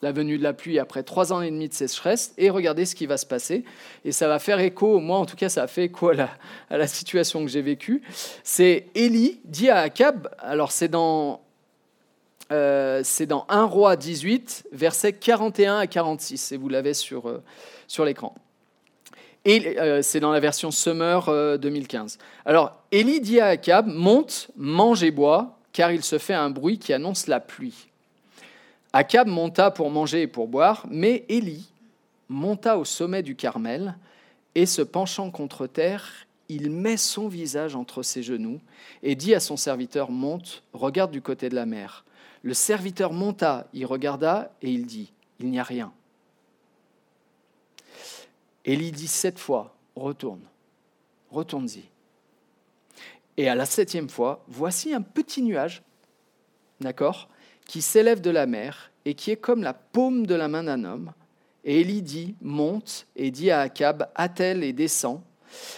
la 0.02 0.12
venue 0.12 0.38
de 0.38 0.44
la 0.44 0.54
pluie 0.54 0.80
après 0.80 1.04
trois 1.04 1.34
ans 1.34 1.42
et 1.42 1.50
demi 1.50 1.70
de 1.70 1.74
sécheresse, 1.74 2.34
et 2.38 2.50
regardez 2.50 2.86
ce 2.86 2.96
qui 2.96 3.06
va 3.06 3.18
se 3.18 3.25
passer. 3.25 3.64
Et 4.04 4.12
ça 4.12 4.28
va 4.28 4.40
faire 4.40 4.60
écho, 4.60 5.00
moi 5.00 5.18
en 5.18 5.25
tout 5.25 5.36
cas, 5.36 5.50
ça 5.50 5.64
a 5.64 5.68
fait 5.68 5.86
écho 5.86 6.10
à 6.10 6.30
la, 6.70 6.88
situation 6.88 7.44
que 7.44 7.50
j'ai 7.50 7.62
vécue. 7.62 8.02
C'est 8.44 8.88
Élie 8.96 9.40
dit 9.46 9.70
à 9.70 9.80
Akab, 9.80 10.30
alors 10.40 10.72
c'est 10.72 10.90
dans, 10.90 11.42
euh, 12.52 13.02
c'est 13.04 13.25
dans 13.25 13.46
1 13.50 13.64
roi 13.64 13.96
18, 13.96 14.68
versets 14.72 15.14
41 15.14 15.78
à 15.80 15.88
46, 15.88 16.52
et 16.52 16.58
vous 16.58 16.70
l'avez 16.70 16.94
sur, 16.94 17.30
euh, 17.30 17.42
sur 17.88 18.06
l'écran. 18.06 18.36
Et 19.46 19.80
euh, 19.80 20.02
c'est 20.02 20.20
dans 20.20 20.32
la 20.32 20.40
version 20.40 20.72
Summer 20.72 21.58
2015. 21.60 22.18
Alors, 22.46 22.82
Élie 22.92 23.22
dit 23.22 23.40
à 23.40 23.48
Akab, 23.48 23.88
monte, 23.88 24.50
mange 24.56 25.04
et 25.04 25.12
bois, 25.12 25.60
car 25.72 25.92
il 25.92 26.04
se 26.04 26.18
fait 26.18 26.34
un 26.34 26.50
bruit 26.50 26.80
qui 26.80 26.94
annonce 26.94 27.28
la 27.28 27.40
pluie. 27.40 27.90
Akab 28.98 29.28
monta 29.28 29.72
pour 29.72 29.92
manger 29.92 30.22
et 30.22 30.28
pour 30.28 30.48
boire, 30.48 30.86
mais 30.90 31.25
Élie 31.28 31.70
monta 32.30 32.78
au 32.78 32.86
sommet 32.86 33.24
du 33.24 33.36
Carmel 33.36 33.98
et 34.56 34.66
se 34.66 34.82
penchant 34.82 35.32
contre 35.32 35.68
terre, 35.68 36.25
il 36.48 36.72
met 36.72 36.96
son 36.96 37.28
visage 37.28 37.75
entre 37.75 38.04
ses 38.04 38.24
genoux 38.24 38.62
et 39.04 39.16
dit 39.16 39.36
à 39.36 39.42
son 39.42 39.58
serviteur 39.58 40.12
Monte, 40.12 40.64
regarde 40.72 41.12
du 41.12 41.22
côté 41.22 41.50
de 41.50 41.56
la 41.56 41.66
mer. 41.66 42.06
Le 42.42 42.54
serviteur 42.54 43.12
monta, 43.12 43.68
il 43.74 43.86
regarda 43.86 44.54
et 44.62 44.72
il 44.72 44.86
dit 44.86 45.12
Il 45.42 45.52
n'y 45.52 45.60
a 45.60 45.64
rien. 45.64 45.92
Élie 48.64 48.94
dit 48.94 49.10
sept 49.10 49.38
fois, 49.38 49.75
retourne, 49.98 50.48
retourne-y. 51.32 51.84
Et 53.36 53.50
à 53.50 53.56
la 53.56 53.66
septième 53.66 54.08
fois, 54.08 54.42
voici 54.48 54.94
un 54.94 55.02
petit 55.02 55.42
nuage, 55.42 55.84
d'accord, 56.80 57.28
qui 57.67 57.81
s'élève 57.81 58.22
de 58.22 58.29
la 58.29 58.45
mer 58.45 58.91
et 59.05 59.13
qui 59.13 59.31
est 59.31 59.38
comme 59.38 59.63
la 59.63 59.74
paume 59.74 60.25
de 60.25 60.36
la 60.36 60.48
main 60.48 60.63
d'un 60.63 60.84
homme. 60.84 61.12
Et 61.63 61.81
Élie 61.81 62.01
dit, 62.01 62.36
monte, 62.41 63.07
et 63.15 63.31
dit 63.31 63.51
à 63.51 63.62
Akab, 63.62 64.07
attelle 64.15 64.63
et 64.63 64.74
descend, 64.74 65.22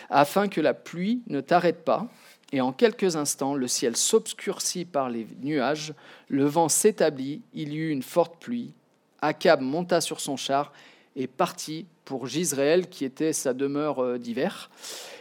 afin 0.10 0.48
que 0.48 0.62
la 0.62 0.74
pluie 0.74 1.22
ne 1.28 1.42
t'arrête 1.42 1.84
pas. 1.84 2.08
Et 2.52 2.62
en 2.62 2.72
quelques 2.72 3.16
instants, 3.16 3.56
le 3.56 3.68
ciel 3.68 3.96
s'obscurcit 3.96 4.86
par 4.86 5.10
les 5.10 5.28
nuages, 5.42 5.94
le 6.30 6.46
vent 6.46 6.70
s'établit, 6.70 7.42
il 7.54 7.74
y 7.74 7.78
eut 7.78 7.90
une 7.90 8.04
forte 8.04 8.40
pluie. 8.40 8.74
Akab 9.22 9.62
monta 9.62 10.02
sur 10.02 10.20
son 10.20 10.38
char 10.38 10.72
et 11.16 11.28
partit 11.28 11.86
pour 12.06 12.28
Gisraël, 12.28 12.88
qui 12.88 13.04
était 13.04 13.34
sa 13.34 13.54
demeure 13.54 14.00
euh, 14.00 14.18
d'hiver. 14.18 14.70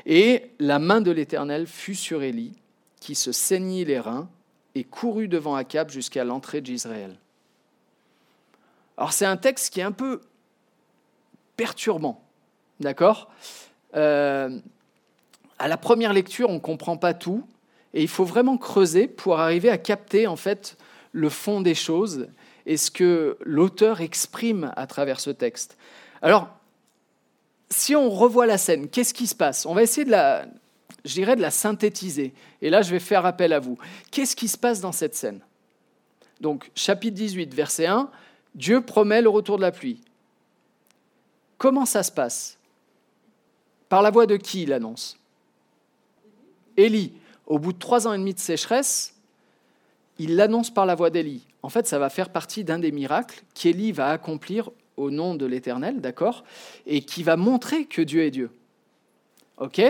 Et 0.05 0.51
la 0.61 0.79
main 0.79 1.01
de 1.01 1.11
l'Éternel 1.11 1.67
fut 1.67 1.97
sur 1.97 2.23
Élie, 2.23 2.53
qui 3.01 3.15
se 3.15 3.33
saignit 3.33 3.85
les 3.85 3.99
reins 3.99 4.29
et 4.77 4.85
courut 4.85 5.29
devant 5.29 5.55
Akab 5.57 5.91
jusqu'à 5.91 6.23
l'entrée 6.23 6.61
de 6.61 6.67
Gisraël. 6.67 7.17
Alors 8.97 9.13
c'est 9.13 9.27
un 9.27 9.37
texte 9.39 9.73
qui 9.73 9.81
est 9.81 9.85
un 9.85 9.93
peu 9.93 10.21
perturbant, 11.57 12.23
d'accord? 12.79 13.31
Euh, 13.95 14.61
À 15.59 15.69
la 15.69 15.79
première 15.79 16.13
lecture, 16.13 16.51
on 16.51 16.61
ne 16.61 16.67
comprend 16.73 16.99
pas 16.99 17.15
tout, 17.15 17.43
et 17.95 18.03
il 18.03 18.09
faut 18.09 18.27
vraiment 18.27 18.59
creuser 18.59 19.09
pour 19.09 19.41
arriver 19.41 19.71
à 19.71 19.79
capter 19.79 20.27
en 20.27 20.37
fait 20.37 20.77
le 21.13 21.31
fond 21.31 21.63
des 21.63 21.75
choses 21.75 22.29
et 22.67 22.77
ce 22.77 22.91
que 22.91 23.39
l'auteur 23.41 24.03
exprime 24.03 24.71
à 24.77 24.87
travers 24.87 25.19
ce 25.19 25.31
texte. 25.31 25.79
Alors, 26.21 26.51
si 27.71 27.97
on 27.97 28.11
revoit 28.11 28.45
la 28.45 28.59
scène, 28.59 28.89
qu'est-ce 28.91 29.15
qui 29.15 29.27
se 29.27 29.35
passe? 29.35 29.65
On 29.65 29.73
va 29.73 29.83
essayer 29.83 30.05
de 30.05 30.11
la, 30.11 30.45
je 31.05 31.15
dirais, 31.15 31.37
de 31.37 31.41
la 31.41 31.51
synthétiser. 31.51 32.33
Et 32.63 32.71
là, 32.71 32.83
je 32.83 32.91
vais 32.91 33.01
faire 33.01 33.27
appel 33.27 33.53
à 33.53 33.61
vous. 33.61 33.79
Qu'est-ce 34.11 34.37
qui 34.37 34.49
se 34.49 34.59
passe 34.59 34.81
dans 34.81 34.93
cette 34.93 35.15
scène? 35.15 35.41
Donc, 36.41 36.71
chapitre 36.75 37.15
18, 37.15 37.55
verset 37.55 37.87
1, 37.87 38.11
Dieu 38.55 38.81
promet 38.81 39.23
le 39.23 39.29
retour 39.29 39.57
de 39.57 39.63
la 39.63 39.73
pluie. 39.73 40.01
Comment 41.59 41.87
ça 41.87 42.03
se 42.03 42.13
passe? 42.13 42.59
Par 43.89 44.03
la 44.03 44.11
voix 44.11 44.27
de 44.27 44.37
qui 44.37 44.63
il 44.63 44.73
annonce? 44.73 45.19
Élie. 46.77 47.13
Au 47.47 47.59
bout 47.59 47.73
de 47.73 47.79
trois 47.79 48.09
ans 48.09 48.13
et 48.13 48.19
demi 48.19 48.35
de 48.35 48.41
sécheresse, 48.41 49.15
il 50.19 50.35
l'annonce 50.37 50.73
par 50.73 50.85
la 50.85 50.95
voix 50.95 51.11
d'Élie. 51.11 51.47
En 51.63 51.69
fait, 51.69 51.87
ça 51.87 51.99
va 51.99 52.11
faire 52.11 52.31
partie 52.31 52.65
d'un 52.65 52.79
des 52.79 52.91
miracles 52.91 53.43
qu'Élie 53.55 53.93
va 53.93 54.11
accomplir 54.11 54.71
au 54.97 55.11
nom 55.11 55.35
de 55.35 55.47
l'Éternel, 55.47 56.01
d'accord? 56.01 56.45
Et 56.87 57.03
qui 57.03 57.23
va 57.23 57.37
montrer 57.37 57.85
que 57.85 58.03
Dieu 58.03 58.23
est 58.23 58.31
Dieu. 58.31 58.51
OK? 59.59 59.81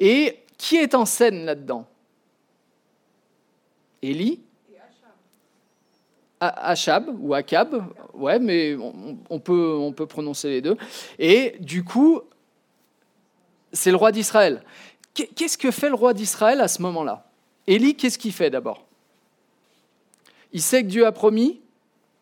Et 0.00 0.40
qui 0.58 0.76
est 0.76 0.94
en 0.94 1.04
scène 1.04 1.44
là-dedans? 1.44 1.86
Élie? 4.02 4.40
Achab. 6.40 7.14
Ou 7.20 7.34
Akab, 7.34 7.84
ouais, 8.14 8.38
mais 8.38 8.74
on, 9.28 9.38
peut, 9.38 9.76
on 9.78 9.92
peut 9.92 10.06
prononcer 10.06 10.48
les 10.48 10.62
deux. 10.62 10.76
Et 11.18 11.56
du 11.60 11.84
coup, 11.84 12.22
c'est 13.74 13.90
le 13.90 13.96
roi 13.96 14.10
d'Israël. 14.10 14.64
Qu'est-ce 15.12 15.58
que 15.58 15.70
fait 15.70 15.90
le 15.90 15.94
roi 15.94 16.14
d'Israël 16.14 16.62
à 16.62 16.68
ce 16.68 16.80
moment-là? 16.80 17.30
Élie, 17.66 17.94
qu'est-ce 17.94 18.18
qu'il 18.18 18.32
fait 18.32 18.48
d'abord? 18.48 18.86
Il 20.52 20.62
sait 20.62 20.82
que 20.82 20.88
Dieu 20.88 21.04
a 21.04 21.12
promis, 21.12 21.60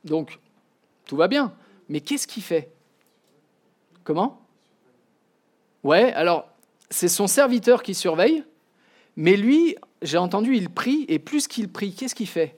donc 0.05 0.41
tout 1.07 1.17
va 1.17 1.29
bien. 1.29 1.55
Mais 1.89 2.01
qu'est-ce 2.01 2.27
qu'il 2.27 2.43
fait? 2.43 2.73
Comment? 4.03 4.43
Ouais, 5.85 6.13
alors 6.13 6.48
c'est 6.91 7.09
son 7.09 7.27
serviteur 7.27 7.83
qui 7.83 7.95
surveille, 7.95 8.45
mais 9.17 9.37
lui, 9.37 9.77
j'ai 10.03 10.19
entendu, 10.19 10.57
il 10.57 10.71
prie, 10.71 11.05
et 11.09 11.19
plus 11.19 11.49
qu'il 11.49 11.69
prie, 11.69 11.93
qu'est-ce 11.93 12.15
qu'il 12.15 12.29
fait? 12.29 12.57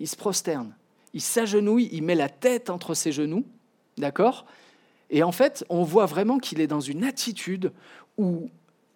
Il 0.00 0.08
se 0.08 0.16
prosterne, 0.16 0.74
il 1.12 1.20
s'agenouille, 1.20 1.88
il 1.92 2.02
met 2.02 2.14
la 2.14 2.28
tête 2.28 2.70
entre 2.70 2.94
ses 2.94 3.12
genoux, 3.12 3.44
d'accord? 3.98 4.46
Et 5.10 5.22
en 5.22 5.32
fait, 5.32 5.64
on 5.68 5.82
voit 5.82 6.06
vraiment 6.06 6.38
qu'il 6.38 6.60
est 6.60 6.66
dans 6.66 6.80
une 6.80 7.04
attitude 7.04 7.72
où 8.16 8.48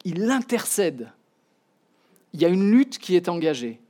il 0.04 0.30
intercède. 0.30 1.10
Il 2.32 2.40
y 2.40 2.44
a 2.44 2.48
une 2.48 2.70
lutte 2.70 2.98
qui 2.98 3.16
est 3.16 3.28
engagée. 3.28 3.80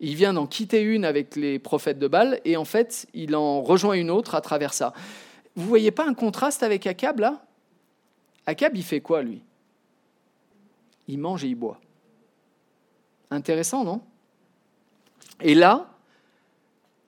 Il 0.00 0.16
vient 0.16 0.32
d'en 0.32 0.46
quitter 0.48 0.82
une 0.82 1.04
avec 1.04 1.36
les 1.36 1.60
prophètes 1.60 1.98
de 2.00 2.08
Baal 2.08 2.40
et 2.44 2.56
en 2.56 2.64
fait, 2.64 3.06
il 3.14 3.36
en 3.36 3.62
rejoint 3.62 3.94
une 3.94 4.10
autre 4.10 4.34
à 4.34 4.40
travers 4.40 4.74
ça. 4.74 4.92
Vous 5.54 5.68
voyez 5.68 5.92
pas 5.92 6.06
un 6.08 6.14
contraste 6.14 6.62
avec 6.64 6.86
Akab 6.86 7.20
là? 7.20 7.44
Akab, 8.46 8.76
il 8.76 8.82
fait 8.82 9.00
quoi 9.00 9.22
lui? 9.22 9.42
Il 11.08 11.18
mange 11.18 11.44
et 11.44 11.48
il 11.48 11.54
boit. 11.54 11.80
Intéressant, 13.30 13.84
non? 13.84 14.00
Et 15.40 15.54
là, 15.54 15.90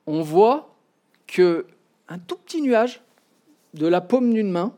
on 0.05 0.21
voit 0.21 0.75
que 1.27 1.67
un 2.07 2.19
tout 2.19 2.37
petit 2.37 2.61
nuage 2.61 3.01
de 3.73 3.87
la 3.87 4.01
paume 4.01 4.33
d'une 4.33 4.51
main 4.51 4.73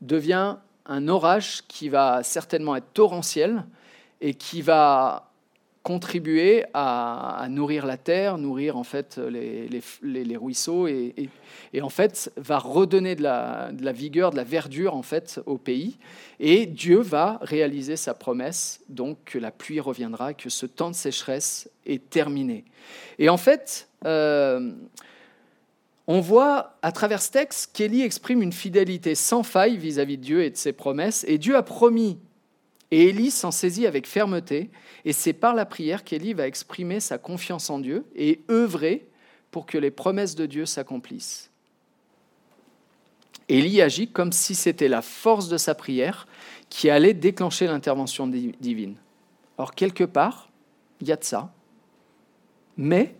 devient 0.00 0.56
un 0.86 1.08
orage 1.08 1.66
qui 1.68 1.88
va 1.88 2.22
certainement 2.22 2.76
être 2.76 2.92
torrentiel 2.92 3.64
et 4.20 4.34
qui 4.34 4.62
va 4.62 5.27
contribuer 5.88 6.66
à, 6.74 7.46
nourrir 7.48 7.86
la 7.86 7.96
terre, 7.96 8.36
nourrir 8.36 8.76
en 8.76 8.84
fait 8.84 9.16
les, 9.16 10.36
ruisseaux 10.36 10.86
et, 10.86 11.30
en 11.80 11.88
fait 11.88 12.30
va 12.36 12.58
redonner 12.58 13.14
de 13.14 13.22
la, 13.22 13.70
vigueur, 13.94 14.30
de 14.30 14.36
la 14.36 14.44
verdure 14.44 14.94
en 14.94 15.02
fait 15.02 15.40
au 15.46 15.56
pays. 15.56 15.96
Et 16.40 16.66
Dieu 16.66 16.98
va 16.98 17.38
réaliser 17.40 17.96
sa 17.96 18.12
promesse, 18.12 18.82
donc 18.90 19.16
que 19.24 19.38
la 19.38 19.50
pluie 19.50 19.80
reviendra, 19.80 20.34
que 20.34 20.50
ce 20.50 20.66
temps 20.66 20.90
de 20.90 20.94
sécheresse 20.94 21.70
est 21.86 22.10
terminé. 22.10 22.66
Et 23.18 23.30
en 23.30 23.38
fait, 23.38 23.88
euh, 24.04 24.70
on 26.06 26.20
voit 26.20 26.76
à 26.82 26.92
travers 26.92 27.22
ce 27.22 27.30
texte 27.30 27.70
qu'Élie 27.72 28.02
exprime 28.02 28.42
une 28.42 28.52
fidélité 28.52 29.14
sans 29.14 29.42
faille 29.42 29.78
vis-à-vis 29.78 30.16
-vis 30.16 30.20
de 30.20 30.24
Dieu 30.24 30.42
et 30.42 30.50
de 30.50 30.56
ses 30.58 30.74
promesses. 30.74 31.24
Et 31.26 31.38
Dieu 31.38 31.56
a 31.56 31.62
promis 31.62 32.18
et 32.90 33.08
Élie 33.08 33.30
s'en 33.30 33.50
saisit 33.50 33.86
avec 33.86 34.06
fermeté, 34.06 34.70
et 35.04 35.12
c'est 35.12 35.32
par 35.32 35.54
la 35.54 35.66
prière 35.66 36.04
qu'Élie 36.04 36.32
va 36.32 36.46
exprimer 36.46 37.00
sa 37.00 37.18
confiance 37.18 37.70
en 37.70 37.78
Dieu 37.78 38.04
et 38.16 38.40
œuvrer 38.50 39.06
pour 39.50 39.66
que 39.66 39.78
les 39.78 39.90
promesses 39.90 40.34
de 40.34 40.46
Dieu 40.46 40.66
s'accomplissent. 40.66 41.50
Élie 43.48 43.80
agit 43.80 44.08
comme 44.08 44.32
si 44.32 44.54
c'était 44.54 44.88
la 44.88 45.02
force 45.02 45.48
de 45.48 45.56
sa 45.56 45.74
prière 45.74 46.26
qui 46.68 46.90
allait 46.90 47.14
déclencher 47.14 47.66
l'intervention 47.66 48.26
divine. 48.26 48.96
Or, 49.56 49.74
quelque 49.74 50.04
part, 50.04 50.50
il 51.00 51.08
y 51.08 51.12
a 51.12 51.16
de 51.16 51.24
ça. 51.24 51.52
Mais, 52.76 53.14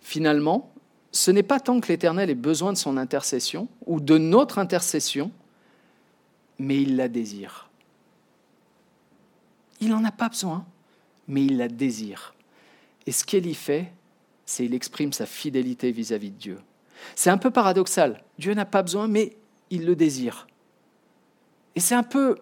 finalement, 0.00 0.72
ce 1.12 1.30
n'est 1.30 1.42
pas 1.42 1.60
tant 1.60 1.80
que 1.80 1.88
l'Éternel 1.88 2.30
ait 2.30 2.34
besoin 2.34 2.72
de 2.72 2.78
son 2.78 2.96
intercession 2.96 3.68
ou 3.86 4.00
de 4.00 4.16
notre 4.16 4.58
intercession, 4.58 5.30
mais 6.58 6.80
il 6.80 6.96
la 6.96 7.08
désire. 7.08 7.69
Il 9.80 9.88
n'en 9.88 10.04
a 10.04 10.12
pas 10.12 10.28
besoin, 10.28 10.64
mais 11.28 11.44
il 11.44 11.56
la 11.56 11.68
désire. 11.68 12.34
Et 13.06 13.12
ce 13.12 13.24
qu'elle 13.24 13.46
y 13.46 13.54
fait, 13.54 13.92
c'est 14.44 14.64
qu'il 14.64 14.74
exprime 14.74 15.12
sa 15.12 15.26
fidélité 15.26 15.90
vis-à-vis 15.92 16.30
de 16.30 16.38
Dieu. 16.38 16.58
C'est 17.14 17.30
un 17.30 17.38
peu 17.38 17.50
paradoxal. 17.50 18.22
Dieu 18.38 18.52
n'a 18.54 18.64
pas 18.66 18.82
besoin, 18.82 19.08
mais 19.08 19.36
il 19.70 19.86
le 19.86 19.96
désire. 19.96 20.46
Et 21.76 21.80
c'est 21.80 21.94
un 21.94 22.02
peu 22.02 22.36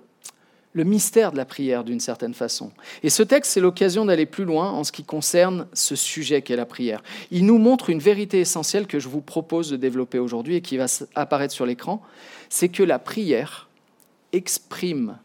le 0.72 0.84
mystère 0.84 1.32
de 1.32 1.36
la 1.36 1.44
prière 1.44 1.84
d'une 1.84 2.00
certaine 2.00 2.34
façon. 2.34 2.70
Et 3.02 3.10
ce 3.10 3.22
texte, 3.22 3.52
c'est 3.52 3.60
l'occasion 3.60 4.04
d'aller 4.04 4.26
plus 4.26 4.44
loin 4.44 4.70
en 4.70 4.84
ce 4.84 4.92
qui 4.92 5.04
concerne 5.04 5.66
ce 5.72 5.96
sujet 5.96 6.42
qu'est 6.42 6.56
la 6.56 6.66
prière. 6.66 7.02
Il 7.30 7.46
nous 7.46 7.58
montre 7.58 7.90
une 7.90 7.98
vérité 7.98 8.40
essentielle 8.40 8.86
que 8.86 8.98
je 8.98 9.08
vous 9.08 9.20
propose 9.20 9.70
de 9.70 9.76
développer 9.76 10.18
aujourd'hui 10.18 10.56
et 10.56 10.60
qui 10.60 10.76
va 10.76 10.86
apparaître 11.14 11.54
sur 11.54 11.66
l'écran, 11.66 12.02
c'est 12.48 12.68
que 12.68 12.82
la 12.82 12.98
prière 12.98 13.68
exprime 14.32 15.18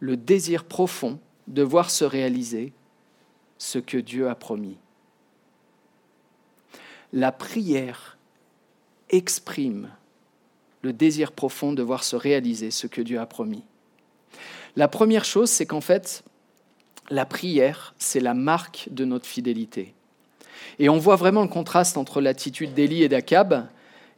le 0.00 0.16
désir 0.16 0.64
profond 0.64 1.18
de 1.48 1.62
voir 1.62 1.90
se 1.90 2.04
réaliser 2.04 2.72
ce 3.58 3.78
que 3.78 3.98
Dieu 3.98 4.28
a 4.28 4.34
promis. 4.34 4.76
La 7.12 7.32
prière 7.32 8.16
exprime 9.10 9.90
le 10.82 10.92
désir 10.92 11.32
profond 11.32 11.72
de 11.72 11.82
voir 11.82 12.04
se 12.04 12.16
réaliser 12.16 12.70
ce 12.70 12.86
que 12.86 13.00
Dieu 13.00 13.20
a 13.20 13.26
promis. 13.26 13.62
La 14.76 14.88
première 14.88 15.24
chose, 15.24 15.50
c'est 15.50 15.66
qu'en 15.66 15.80
fait, 15.80 16.24
la 17.10 17.26
prière, 17.26 17.94
c'est 17.98 18.20
la 18.20 18.34
marque 18.34 18.88
de 18.90 19.04
notre 19.04 19.26
fidélité. 19.26 19.94
Et 20.78 20.88
on 20.88 20.98
voit 20.98 21.16
vraiment 21.16 21.42
le 21.42 21.48
contraste 21.48 21.96
entre 21.96 22.20
l'attitude 22.20 22.74
d'Élie 22.74 23.02
et 23.02 23.08
d'Akab, 23.08 23.68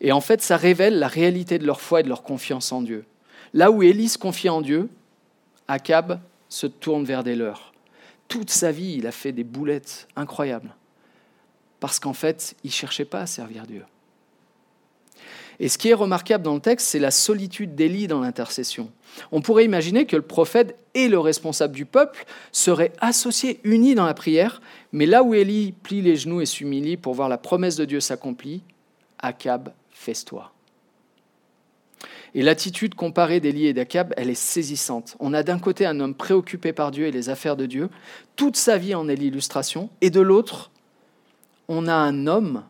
et 0.00 0.12
en 0.12 0.20
fait, 0.20 0.42
ça 0.42 0.56
révèle 0.56 0.98
la 0.98 1.08
réalité 1.08 1.58
de 1.58 1.66
leur 1.66 1.80
foi 1.80 2.00
et 2.00 2.02
de 2.02 2.08
leur 2.08 2.22
confiance 2.22 2.72
en 2.72 2.82
Dieu. 2.82 3.04
Là 3.52 3.70
où 3.70 3.82
Élie 3.82 4.08
se 4.08 4.18
confie 4.18 4.48
en 4.48 4.60
Dieu, 4.60 4.88
Akab 5.68 6.20
se 6.54 6.68
tourne 6.68 7.04
vers 7.04 7.24
des 7.24 7.34
leurs. 7.34 7.72
Toute 8.28 8.50
sa 8.50 8.70
vie, 8.70 8.94
il 8.96 9.08
a 9.08 9.12
fait 9.12 9.32
des 9.32 9.42
boulettes 9.42 10.06
incroyables. 10.14 10.72
Parce 11.80 11.98
qu'en 11.98 12.12
fait, 12.12 12.54
il 12.62 12.68
ne 12.68 12.72
cherchait 12.72 13.04
pas 13.04 13.22
à 13.22 13.26
servir 13.26 13.66
Dieu. 13.66 13.84
Et 15.58 15.68
ce 15.68 15.78
qui 15.78 15.88
est 15.88 15.94
remarquable 15.94 16.44
dans 16.44 16.54
le 16.54 16.60
texte, 16.60 16.86
c'est 16.86 17.00
la 17.00 17.10
solitude 17.10 17.74
d'Élie 17.74 18.06
dans 18.06 18.20
l'intercession. 18.20 18.92
On 19.32 19.40
pourrait 19.40 19.64
imaginer 19.64 20.06
que 20.06 20.14
le 20.14 20.22
prophète 20.22 20.76
et 20.94 21.08
le 21.08 21.18
responsable 21.18 21.74
du 21.74 21.86
peuple 21.86 22.24
seraient 22.52 22.92
associés, 23.00 23.60
unis 23.64 23.96
dans 23.96 24.06
la 24.06 24.14
prière, 24.14 24.62
mais 24.92 25.06
là 25.06 25.24
où 25.24 25.34
Élie 25.34 25.72
plie 25.72 26.02
les 26.02 26.16
genoux 26.16 26.40
et 26.40 26.46
s'humilie 26.46 26.96
pour 26.96 27.14
voir 27.14 27.28
la 27.28 27.38
promesse 27.38 27.76
de 27.76 27.84
Dieu 27.84 27.98
s'accomplir, 27.98 28.60
Akab 29.18 29.72
festoie. 29.90 30.53
Et 32.34 32.42
l'attitude 32.42 32.94
comparée 32.94 33.38
d'Élie 33.38 33.66
et 33.66 33.72
d'Akab, 33.72 34.12
elle 34.16 34.28
est 34.28 34.34
saisissante. 34.34 35.16
On 35.20 35.32
a 35.34 35.42
d'un 35.42 35.58
côté 35.58 35.86
un 35.86 36.00
homme 36.00 36.14
préoccupé 36.14 36.72
par 36.72 36.90
Dieu 36.90 37.06
et 37.06 37.12
les 37.12 37.28
affaires 37.28 37.56
de 37.56 37.66
Dieu, 37.66 37.90
toute 38.34 38.56
sa 38.56 38.76
vie 38.76 38.94
en 38.94 39.08
est 39.08 39.14
l'illustration, 39.14 39.88
et 40.00 40.10
de 40.10 40.20
l'autre, 40.20 40.72
on 41.68 41.86
a 41.86 41.94
un 41.94 42.26
homme, 42.26 42.64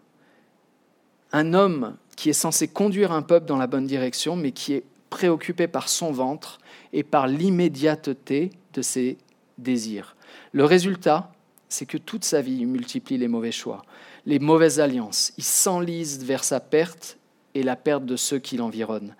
un 1.32 1.54
homme 1.54 1.96
qui 2.16 2.28
est 2.28 2.34
censé 2.34 2.68
conduire 2.68 3.10
un 3.12 3.22
peuple 3.22 3.46
dans 3.46 3.56
la 3.56 3.66
bonne 3.66 3.86
direction, 3.86 4.36
mais 4.36 4.52
qui 4.52 4.74
est 4.74 4.84
préoccupé 5.08 5.66
par 5.66 5.88
son 5.88 6.12
ventre 6.12 6.58
et 6.92 7.02
par 7.02 7.26
l'immédiateté 7.26 8.50
de 8.74 8.82
ses 8.82 9.16
désirs. 9.58 10.16
Le 10.52 10.64
résultat, 10.64 11.32
c'est 11.68 11.86
que 11.86 11.98
toute 11.98 12.24
sa 12.24 12.40
vie, 12.40 12.58
il 12.60 12.66
multiplie 12.66 13.18
les 13.18 13.28
mauvais 13.28 13.52
choix, 13.52 13.82
les 14.26 14.38
mauvaises 14.38 14.78
alliances. 14.78 15.32
Il 15.38 15.44
s'enlise 15.44 16.24
vers 16.24 16.44
sa 16.44 16.60
perte 16.60 17.16
et 17.54 17.62
la 17.62 17.76
perte 17.76 18.04
de 18.04 18.16
ceux 18.16 18.38
qui 18.38 18.56
l'environnent. 18.56 19.14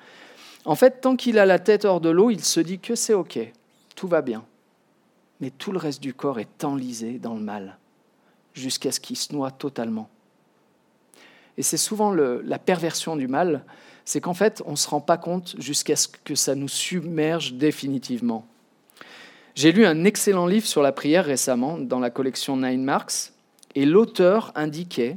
En 0.64 0.74
fait, 0.74 1.00
tant 1.00 1.16
qu'il 1.16 1.38
a 1.38 1.46
la 1.46 1.58
tête 1.58 1.84
hors 1.84 2.00
de 2.00 2.08
l'eau, 2.08 2.30
il 2.30 2.42
se 2.42 2.60
dit 2.60 2.78
que 2.78 2.94
c'est 2.94 3.14
OK, 3.14 3.38
tout 3.94 4.08
va 4.08 4.22
bien. 4.22 4.44
Mais 5.40 5.50
tout 5.50 5.72
le 5.72 5.78
reste 5.78 6.02
du 6.02 6.14
corps 6.14 6.38
est 6.38 6.64
enlisé 6.64 7.18
dans 7.18 7.34
le 7.34 7.40
mal, 7.40 7.78
jusqu'à 8.54 8.92
ce 8.92 9.00
qu'il 9.00 9.16
se 9.16 9.32
noie 9.32 9.50
totalement. 9.50 10.08
Et 11.58 11.62
c'est 11.62 11.76
souvent 11.76 12.12
la 12.12 12.58
perversion 12.58 13.16
du 13.16 13.28
mal, 13.28 13.64
c'est 14.04 14.20
qu'en 14.20 14.34
fait, 14.34 14.62
on 14.66 14.72
ne 14.72 14.76
se 14.76 14.88
rend 14.88 15.00
pas 15.00 15.16
compte 15.16 15.54
jusqu'à 15.58 15.96
ce 15.96 16.08
que 16.08 16.34
ça 16.34 16.54
nous 16.54 16.68
submerge 16.68 17.54
définitivement. 17.54 18.46
J'ai 19.54 19.70
lu 19.70 19.86
un 19.86 20.04
excellent 20.04 20.46
livre 20.46 20.66
sur 20.66 20.82
la 20.82 20.92
prière 20.92 21.24
récemment 21.24 21.78
dans 21.78 22.00
la 22.00 22.10
collection 22.10 22.56
Nine 22.56 22.82
Marks, 22.82 23.32
et 23.74 23.86
l'auteur 23.86 24.52
indiquait 24.54 25.16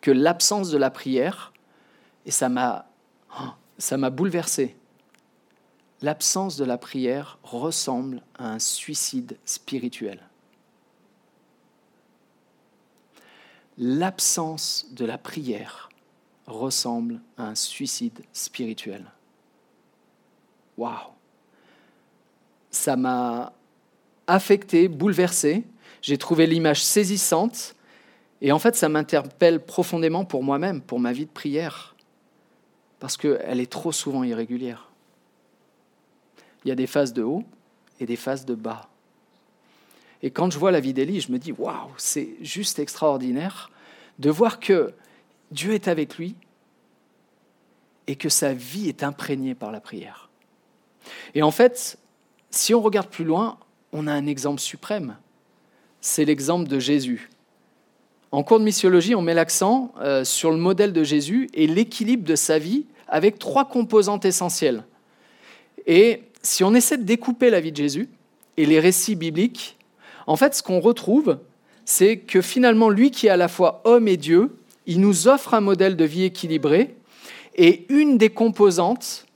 que 0.00 0.10
l'absence 0.10 0.70
de 0.70 0.78
la 0.78 0.90
prière, 0.90 1.52
et 2.26 2.30
ça 2.30 2.48
m'a, 2.48 2.86
ça 3.78 3.96
m'a 3.96 4.10
bouleversé, 4.10 4.76
l'absence 6.02 6.56
de 6.56 6.64
la 6.64 6.78
prière 6.78 7.38
ressemble 7.42 8.22
à 8.38 8.50
un 8.50 8.58
suicide 8.58 9.38
spirituel. 9.44 10.20
l'absence 13.78 14.86
de 14.92 15.04
la 15.04 15.18
prière 15.18 15.88
ressemble 16.46 17.20
à 17.36 17.48
un 17.48 17.54
suicide 17.54 18.20
spirituel. 18.32 19.04
Waouh 20.78 20.94
Ça 22.70 22.96
m'a 22.96 23.52
affecté, 24.26 24.88
bouleversé. 24.88 25.64
J'ai 26.02 26.18
trouvé 26.18 26.46
l'image 26.46 26.84
saisissante. 26.84 27.74
Et 28.40 28.52
en 28.52 28.58
fait, 28.58 28.76
ça 28.76 28.88
m'interpelle 28.88 29.64
profondément 29.64 30.24
pour 30.24 30.42
moi-même, 30.42 30.80
pour 30.80 31.00
ma 31.00 31.12
vie 31.12 31.26
de 31.26 31.30
prière. 31.30 31.95
Parce 32.98 33.16
qu'elle 33.16 33.60
est 33.60 33.70
trop 33.70 33.92
souvent 33.92 34.24
irrégulière. 34.24 34.88
Il 36.64 36.68
y 36.68 36.72
a 36.72 36.74
des 36.74 36.86
phases 36.86 37.12
de 37.12 37.22
haut 37.22 37.44
et 38.00 38.06
des 38.06 38.16
phases 38.16 38.44
de 38.44 38.54
bas. 38.54 38.88
Et 40.22 40.30
quand 40.30 40.50
je 40.50 40.58
vois 40.58 40.72
la 40.72 40.80
vie 40.80 40.94
d'Élie, 40.94 41.20
je 41.20 41.30
me 41.30 41.38
dis, 41.38 41.52
waouh, 41.52 41.90
c'est 41.96 42.30
juste 42.40 42.78
extraordinaire 42.78 43.70
de 44.18 44.30
voir 44.30 44.60
que 44.60 44.94
Dieu 45.50 45.74
est 45.74 45.88
avec 45.88 46.16
lui 46.16 46.34
et 48.06 48.16
que 48.16 48.28
sa 48.28 48.54
vie 48.54 48.88
est 48.88 49.02
imprégnée 49.02 49.54
par 49.54 49.72
la 49.72 49.80
prière. 49.80 50.30
Et 51.34 51.42
en 51.42 51.50
fait, 51.50 51.98
si 52.50 52.74
on 52.74 52.80
regarde 52.80 53.08
plus 53.08 53.24
loin, 53.24 53.58
on 53.92 54.06
a 54.06 54.12
un 54.12 54.26
exemple 54.26 54.60
suprême. 54.60 55.16
C'est 56.00 56.24
l'exemple 56.24 56.68
de 56.68 56.78
Jésus. 56.78 57.30
En 58.32 58.42
cours 58.42 58.58
de 58.58 58.64
missiologie, 58.64 59.14
on 59.14 59.22
met 59.22 59.34
l'accent 59.34 59.92
euh, 60.00 60.24
sur 60.24 60.50
le 60.50 60.56
modèle 60.56 60.92
de 60.92 61.04
Jésus 61.04 61.48
et 61.54 61.66
l'équilibre 61.66 62.24
de 62.24 62.36
sa 62.36 62.58
vie 62.58 62.86
avec 63.08 63.38
trois 63.38 63.66
composantes 63.66 64.24
essentielles. 64.24 64.84
Et 65.86 66.22
si 66.42 66.64
on 66.64 66.74
essaie 66.74 66.98
de 66.98 67.04
découper 67.04 67.50
la 67.50 67.60
vie 67.60 67.72
de 67.72 67.76
Jésus 67.76 68.08
et 68.56 68.66
les 68.66 68.80
récits 68.80 69.14
bibliques, 69.14 69.76
en 70.26 70.36
fait, 70.36 70.54
ce 70.54 70.62
qu'on 70.62 70.80
retrouve, 70.80 71.38
c'est 71.84 72.18
que 72.18 72.40
finalement, 72.40 72.90
lui 72.90 73.10
qui 73.10 73.28
est 73.28 73.30
à 73.30 73.36
la 73.36 73.48
fois 73.48 73.80
homme 73.84 74.08
et 74.08 74.16
Dieu, 74.16 74.56
il 74.86 75.00
nous 75.00 75.28
offre 75.28 75.54
un 75.54 75.60
modèle 75.60 75.96
de 75.96 76.04
vie 76.04 76.24
équilibré, 76.24 76.96
et 77.54 77.86
une 77.88 78.18
des 78.18 78.28
composantes, 78.28 79.26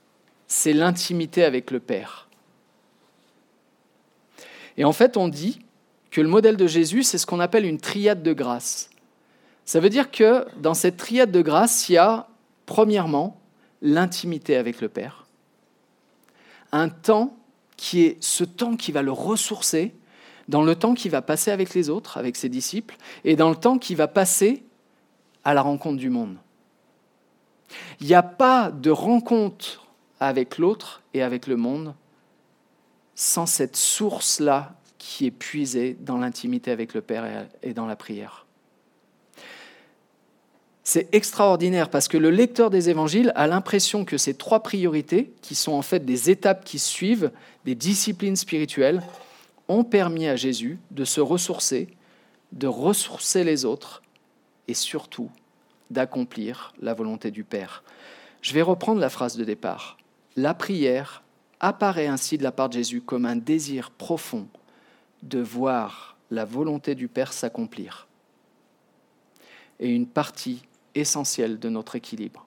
c'est 0.46 0.72
l'intimité 0.72 1.44
avec 1.44 1.70
le 1.70 1.80
Père. 1.80 2.28
Et 4.76 4.84
en 4.84 4.92
fait, 4.92 5.16
on 5.16 5.28
dit 5.28 5.60
que 6.10 6.20
le 6.20 6.28
modèle 6.28 6.56
de 6.56 6.66
Jésus, 6.66 7.02
c'est 7.02 7.18
ce 7.18 7.26
qu'on 7.26 7.40
appelle 7.40 7.64
une 7.64 7.78
triade 7.78 8.22
de 8.22 8.32
grâce. 8.32 8.90
Ça 9.64 9.80
veut 9.80 9.90
dire 9.90 10.10
que 10.10 10.46
dans 10.58 10.74
cette 10.74 10.96
triade 10.96 11.30
de 11.30 11.42
grâce, 11.42 11.88
il 11.88 11.92
y 11.92 11.98
a, 11.98 12.26
premièrement, 12.66 13.40
l'intimité 13.82 14.56
avec 14.56 14.80
le 14.80 14.88
Père. 14.88 15.26
Un 16.72 16.88
temps 16.88 17.36
qui 17.76 18.02
est 18.02 18.22
ce 18.22 18.44
temps 18.44 18.76
qui 18.76 18.92
va 18.92 19.02
le 19.02 19.12
ressourcer, 19.12 19.94
dans 20.48 20.62
le 20.62 20.74
temps 20.74 20.94
qu'il 20.94 21.10
va 21.10 21.22
passer 21.22 21.50
avec 21.50 21.74
les 21.74 21.88
autres, 21.88 22.18
avec 22.18 22.36
ses 22.36 22.48
disciples, 22.48 22.96
et 23.24 23.36
dans 23.36 23.48
le 23.48 23.56
temps 23.56 23.78
qu'il 23.78 23.96
va 23.96 24.08
passer 24.08 24.64
à 25.44 25.54
la 25.54 25.62
rencontre 25.62 25.96
du 25.96 26.10
monde. 26.10 26.36
Il 28.00 28.06
n'y 28.06 28.14
a 28.14 28.22
pas 28.22 28.70
de 28.70 28.90
rencontre 28.90 29.86
avec 30.18 30.58
l'autre 30.58 31.02
et 31.14 31.22
avec 31.22 31.46
le 31.46 31.56
monde 31.56 31.94
sans 33.14 33.46
cette 33.46 33.76
source-là 33.76 34.74
qui 35.10 35.26
est 35.26 35.32
puisée 35.32 35.96
dans 35.98 36.18
l'intimité 36.18 36.70
avec 36.70 36.94
le 36.94 37.00
Père 37.00 37.48
et 37.64 37.74
dans 37.74 37.86
la 37.86 37.96
prière. 37.96 38.46
C'est 40.84 41.12
extraordinaire 41.12 41.90
parce 41.90 42.06
que 42.06 42.16
le 42.16 42.30
lecteur 42.30 42.70
des 42.70 42.90
évangiles 42.90 43.32
a 43.34 43.48
l'impression 43.48 44.04
que 44.04 44.16
ces 44.16 44.34
trois 44.34 44.62
priorités, 44.62 45.32
qui 45.42 45.56
sont 45.56 45.72
en 45.72 45.82
fait 45.82 46.04
des 46.04 46.30
étapes 46.30 46.64
qui 46.64 46.78
suivent, 46.78 47.32
des 47.64 47.74
disciplines 47.74 48.36
spirituelles, 48.36 49.02
ont 49.66 49.82
permis 49.82 50.28
à 50.28 50.36
Jésus 50.36 50.78
de 50.92 51.04
se 51.04 51.20
ressourcer, 51.20 51.88
de 52.52 52.68
ressourcer 52.68 53.42
les 53.42 53.64
autres 53.64 54.02
et 54.68 54.74
surtout 54.74 55.28
d'accomplir 55.90 56.72
la 56.80 56.94
volonté 56.94 57.32
du 57.32 57.42
Père. 57.42 57.82
Je 58.42 58.54
vais 58.54 58.62
reprendre 58.62 59.00
la 59.00 59.10
phrase 59.10 59.36
de 59.36 59.42
départ. 59.42 59.98
La 60.36 60.54
prière 60.54 61.24
apparaît 61.58 62.06
ainsi 62.06 62.38
de 62.38 62.44
la 62.44 62.52
part 62.52 62.68
de 62.68 62.74
Jésus 62.74 63.00
comme 63.00 63.26
un 63.26 63.36
désir 63.36 63.90
profond 63.90 64.46
de 65.22 65.40
voir 65.40 66.16
la 66.30 66.44
volonté 66.44 66.94
du 66.94 67.08
Père 67.08 67.32
s'accomplir 67.32 68.06
et 69.78 69.88
une 69.88 70.06
partie 70.06 70.62
essentielle 70.94 71.58
de 71.58 71.68
notre 71.68 71.96
équilibre. 71.96 72.46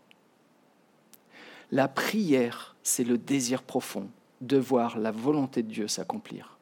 La 1.71 1.87
prière, 1.87 2.75
c'est 2.83 3.03
le 3.03 3.17
désir 3.17 3.63
profond 3.63 4.09
de 4.41 4.57
voir 4.57 4.99
la 4.99 5.11
volonté 5.11 5.63
de 5.63 5.71
Dieu 5.71 5.87
s'accomplir. 5.87 6.57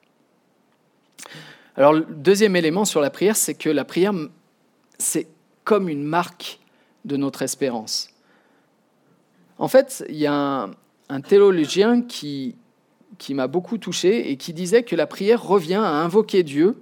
Alors, 1.75 1.93
le 1.93 2.05
deuxième 2.05 2.55
élément 2.55 2.85
sur 2.85 3.01
la 3.01 3.09
prière, 3.09 3.35
c'est 3.35 3.53
que 3.53 3.69
la 3.69 3.85
prière, 3.85 4.13
c'est 4.97 5.27
comme 5.63 5.89
une 5.89 6.03
marque 6.03 6.59
de 7.05 7.17
notre 7.17 7.41
espérance. 7.41 8.09
En 9.57 9.67
fait, 9.67 10.03
il 10.09 10.15
y 10.15 10.27
a 10.27 10.69
un, 11.09 11.21
théologien 11.21 12.01
qui, 12.01 12.55
qui 13.21 13.35
m'a 13.35 13.45
beaucoup 13.45 13.77
touché 13.77 14.31
et 14.31 14.35
qui 14.35 14.51
disait 14.51 14.81
que 14.81 14.95
la 14.95 15.05
prière 15.05 15.43
revient 15.43 15.75
à 15.75 16.01
invoquer 16.01 16.41
Dieu 16.41 16.81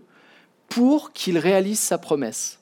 pour 0.70 1.12
qu'il 1.12 1.38
réalise 1.38 1.80
sa 1.80 1.98
promesse. 1.98 2.60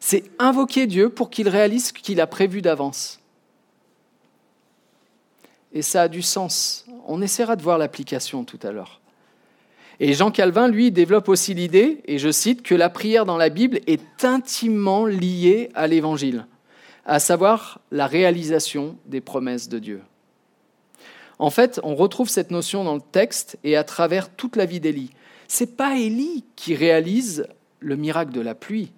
C'est 0.00 0.24
invoquer 0.38 0.86
Dieu 0.86 1.10
pour 1.10 1.28
qu'il 1.28 1.50
réalise 1.50 1.88
ce 1.88 1.92
qu'il 1.92 2.22
a 2.22 2.26
prévu 2.26 2.62
d'avance. 2.62 3.20
Et 5.74 5.82
ça 5.82 6.02
a 6.02 6.08
du 6.08 6.22
sens. 6.22 6.86
On 7.06 7.20
essaiera 7.20 7.56
de 7.56 7.62
voir 7.62 7.76
l'application 7.76 8.44
tout 8.44 8.60
à 8.62 8.72
l'heure. 8.72 9.02
Et 10.00 10.14
Jean 10.14 10.30
Calvin, 10.30 10.68
lui, 10.68 10.90
développe 10.90 11.28
aussi 11.28 11.52
l'idée, 11.52 12.00
et 12.06 12.18
je 12.18 12.32
cite, 12.32 12.62
que 12.62 12.74
la 12.74 12.88
prière 12.88 13.26
dans 13.26 13.36
la 13.36 13.50
Bible 13.50 13.80
est 13.86 14.24
intimement 14.24 15.04
liée 15.04 15.68
à 15.74 15.86
l'Évangile, 15.86 16.46
à 17.04 17.18
savoir 17.18 17.80
la 17.90 18.06
réalisation 18.06 18.96
des 19.04 19.20
promesses 19.20 19.68
de 19.68 19.78
Dieu. 19.78 20.00
En 21.38 21.50
fait, 21.50 21.80
on 21.82 21.94
retrouve 21.94 22.28
cette 22.28 22.50
notion 22.50 22.84
dans 22.84 22.94
le 22.94 23.00
texte 23.00 23.58
et 23.64 23.76
à 23.76 23.84
travers 23.84 24.30
toute 24.30 24.56
la 24.56 24.66
vie 24.66 24.80
d'Élie. 24.80 25.10
C'est 25.48 25.76
pas 25.76 25.96
Élie 25.96 26.44
qui 26.56 26.74
réalise 26.74 27.46
le 27.80 27.96
miracle 27.96 28.32
de 28.32 28.40
la 28.40 28.54
pluie, 28.54 28.92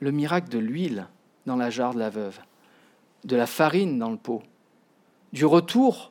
le 0.00 0.10
miracle 0.10 0.48
de 0.48 0.58
l'huile 0.58 1.06
dans 1.46 1.56
la 1.56 1.70
jarre 1.70 1.94
de 1.94 1.98
la 1.98 2.10
veuve, 2.10 2.38
de 3.24 3.36
la 3.36 3.46
farine 3.46 3.98
dans 3.98 4.10
le 4.10 4.16
pot, 4.16 4.42
du 5.32 5.44
retour 5.44 6.10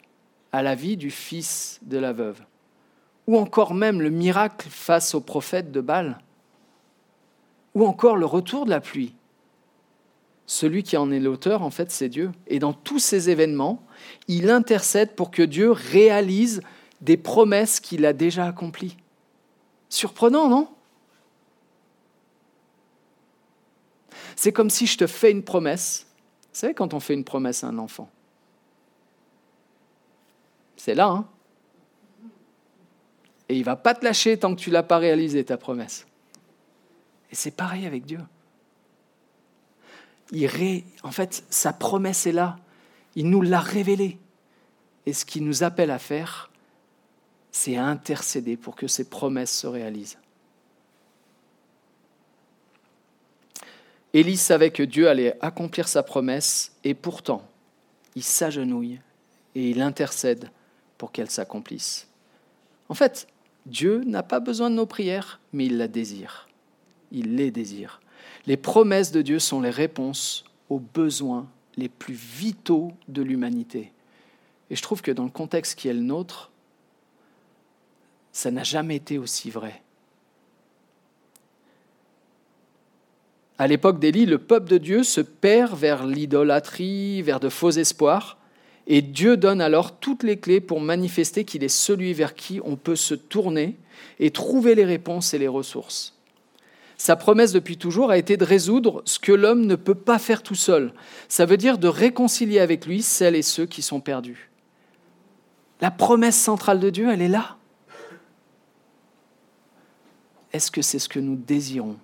à 0.51 0.63
la 0.63 0.75
vie 0.75 0.97
du 0.97 1.11
fils 1.11 1.79
de 1.83 1.97
la 1.97 2.13
veuve 2.13 2.41
ou 3.29 3.37
encore 3.37 3.75
même 3.75 4.01
le 4.01 4.09
miracle 4.09 4.67
face 4.71 5.13
au 5.13 5.21
prophète 5.21 5.71
de 5.71 5.81
Baal, 5.81 6.17
ou 7.75 7.85
encore 7.85 8.15
le 8.15 8.25
retour 8.25 8.65
de 8.65 8.71
la 8.71 8.81
pluie. 8.81 9.13
Celui 10.47 10.81
qui 10.81 10.97
en 10.97 11.11
est 11.11 11.19
l'auteur, 11.19 11.61
en 11.61 11.69
fait, 11.69 11.91
c'est 11.91 12.09
Dieu. 12.09 12.31
Et 12.47 12.57
dans 12.57 12.73
tous 12.73 12.97
ces 12.97 13.29
événements, 13.29 13.83
il 14.27 14.49
intercède 14.49 15.15
pour 15.15 15.31
que 15.31 15.41
Dieu 15.41 15.71
réalise 15.71 16.62
des 17.01 17.17
promesses 17.17 17.79
qu'il 17.79 18.05
a 18.05 18.13
déjà 18.13 18.45
accomplies. 18.45 18.97
Surprenant, 19.89 20.47
non? 20.47 20.69
C'est 24.35 24.53
comme 24.53 24.69
si 24.69 24.85
je 24.85 24.97
te 24.97 25.07
fais 25.07 25.31
une 25.31 25.43
promesse. 25.43 26.07
Savez 26.53 26.73
quand 26.73 26.93
on 26.93 26.99
fait 26.99 27.13
une 27.13 27.23
promesse 27.23 27.63
à 27.63 27.67
un 27.67 27.77
enfant 27.77 28.09
C'est 30.77 30.95
là, 30.95 31.07
hein 31.07 31.27
Et 33.49 33.57
il 33.57 33.63
va 33.63 33.75
pas 33.75 33.93
te 33.93 34.05
lâcher 34.05 34.38
tant 34.38 34.55
que 34.55 34.59
tu 34.59 34.69
l'as 34.69 34.83
pas 34.83 34.97
réalisé, 34.97 35.43
ta 35.43 35.57
promesse. 35.57 36.05
Et 37.31 37.35
c'est 37.35 37.51
pareil 37.51 37.85
avec 37.85 38.05
Dieu. 38.05 38.19
En 41.03 41.12
fait, 41.12 41.43
sa 41.49 41.73
promesse 41.73 42.27
est 42.27 42.31
là. 42.31 42.57
Il 43.19 43.29
nous 43.29 43.41
l'a 43.41 43.60
révélée. 43.60 44.17
Et 45.05 45.12
ce 45.12 45.25
qu'il 45.25 45.43
nous 45.43 45.63
appelle 45.63 45.91
à 45.91 45.99
faire, 45.99 46.49
c'est 47.51 47.75
à 47.75 47.84
intercéder 47.86 48.55
pour 48.55 48.77
que 48.77 48.88
ces 48.88 49.10
promesses 49.10 49.51
se 49.51 49.67
réalisent. 49.67 50.17
Élie 54.13 54.38
savait 54.38 54.71
que 54.71 54.84
Dieu 54.84 55.10
allait 55.10 55.36
accomplir 55.41 55.89
sa 55.89 56.01
promesse 56.01 56.71
et 56.86 56.93
pourtant, 56.93 57.45
il 58.15 58.23
s'agenouille 58.23 59.01
et 59.53 59.69
il 59.69 59.82
intercède 59.82 60.49
pour 60.97 61.12
qu'elle 61.12 61.29
s'accomplisse. 61.29 62.08
En 62.88 62.93
fait, 62.93 63.27
Dieu 63.65 64.01
n'a 64.05 64.23
pas 64.23 64.39
besoin 64.39 64.69
de 64.69 64.75
nos 64.75 64.86
prières, 64.86 65.41
mais 65.51 65.65
il 65.65 65.77
la 65.77 65.89
désire. 65.89 66.47
Il 67.12 67.36
les 67.36 67.51
désire. 67.51 67.99
Les 68.45 68.55
promesses 68.55 69.12
de 69.12 69.21
Dieu 69.21 69.39
sont 69.39 69.60
les 69.60 69.71
réponses 69.71 70.45
aux 70.69 70.79
besoins 70.79 71.49
les 71.79 71.89
plus 71.89 72.13
vitaux 72.13 72.91
de 73.07 73.21
l'humanité. 73.21 73.91
Et 74.69 74.75
je 74.75 74.81
trouve 74.81 75.01
que 75.01 75.11
dans 75.11 75.23
le 75.23 75.29
contexte 75.29 75.77
qui 75.77 75.87
est 75.87 75.93
le 75.93 76.01
nôtre, 76.01 76.51
ça 78.31 78.51
n'a 78.51 78.63
jamais 78.63 78.97
été 78.97 79.17
aussi 79.17 79.49
vrai. 79.49 79.81
À 83.57 83.67
l'époque 83.67 83.99
d'Élie, 83.99 84.25
le 84.25 84.37
peuple 84.37 84.69
de 84.69 84.77
Dieu 84.77 85.03
se 85.03 85.19
perd 85.19 85.77
vers 85.77 86.05
l'idolâtrie, 86.05 87.21
vers 87.21 87.39
de 87.41 87.49
faux 87.49 87.71
espoirs, 87.71 88.37
et 88.87 89.01
Dieu 89.01 89.37
donne 89.37 89.61
alors 89.61 89.99
toutes 89.99 90.23
les 90.23 90.37
clés 90.37 90.61
pour 90.61 90.79
manifester 90.79 91.43
qu'il 91.43 91.63
est 91.63 91.67
celui 91.67 92.13
vers 92.13 92.35
qui 92.35 92.61
on 92.63 92.75
peut 92.75 92.95
se 92.95 93.13
tourner 93.13 93.75
et 94.19 94.31
trouver 94.31 94.75
les 94.75 94.85
réponses 94.85 95.33
et 95.33 95.37
les 95.37 95.47
ressources. 95.47 96.18
Sa 96.99 97.15
promesse 97.15 97.53
depuis 97.53 97.77
toujours 97.77 98.12
a 98.12 98.17
été 98.17 98.35
de 98.35 98.43
résoudre 98.43 99.01
ce 99.05 99.19
que 99.19 99.31
l'homme 99.31 99.65
ne 99.65 99.75
peut 99.75 99.95
pas 99.95 100.19
faire 100.19 100.43
tout 100.43 100.53
seul. 100.53 100.93
Ça 101.29 101.45
veut 101.45 101.55
dire 101.55 101.77
de 101.77 101.88
réconcilier 101.88 102.59
avec 102.59 102.85
lui 102.85 103.01
celles 103.01 103.38
et 103.38 103.41
ceux 103.41 103.65
qui 103.65 103.81
sont 103.81 104.01
perdus. 104.01 104.51
La 105.79 105.91
promesse 105.91 106.38
centrale 106.38 106.81
de 106.81 106.89
Dieu, 106.89 107.09
elle 107.09 107.21
est 107.21 107.29
là. 107.29 107.55
Est-ce 110.51 110.71
que 110.71 110.81
c'est 110.81 110.99
ce 110.99 111.07
que 111.07 111.21
nous 111.21 111.38
désirons? 111.38 111.95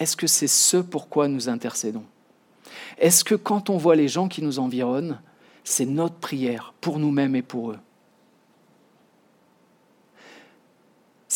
Est-ce 0.00 0.16
que 0.16 0.26
c'est 0.26 0.48
ce 0.48 0.78
pourquoi 0.78 1.28
nous 1.28 1.48
intercédons? 1.48 2.04
Est-ce 2.98 3.22
que 3.22 3.36
quand 3.36 3.70
on 3.70 3.76
voit 3.76 3.94
les 3.94 4.08
gens 4.08 4.26
qui 4.26 4.42
nous 4.42 4.58
environnent, 4.58 5.20
c'est 5.62 5.86
notre 5.86 6.16
prière 6.16 6.74
pour 6.80 6.98
nous-mêmes 6.98 7.36
et 7.36 7.42
pour 7.42 7.70
eux? 7.70 7.78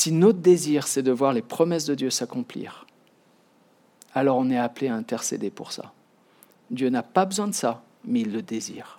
Si 0.01 0.13
notre 0.13 0.39
désir, 0.39 0.87
c'est 0.87 1.03
de 1.03 1.13
voir 1.13 1.35
les 1.35 1.43
promesses 1.43 1.85
de 1.85 1.95
Dieu 1.95 2.09
s'accomplir, 2.09 2.87
alors 4.15 4.39
on 4.39 4.49
est 4.49 4.57
appelé 4.57 4.89
à 4.89 4.95
intercéder 4.95 5.51
pour 5.51 5.73
ça. 5.73 5.93
Dieu 6.71 6.89
n'a 6.89 7.03
pas 7.03 7.27
besoin 7.27 7.49
de 7.49 7.53
ça, 7.53 7.83
mais 8.07 8.23
il 8.23 8.33
le 8.33 8.41
désire. 8.41 8.99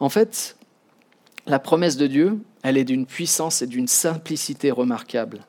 En 0.00 0.08
fait, 0.08 0.56
la 1.44 1.58
promesse 1.58 1.98
de 1.98 2.06
Dieu, 2.06 2.40
elle 2.62 2.78
est 2.78 2.84
d'une 2.84 3.04
puissance 3.04 3.60
et 3.60 3.66
d'une 3.66 3.88
simplicité 3.88 4.70
remarquables. 4.70 5.44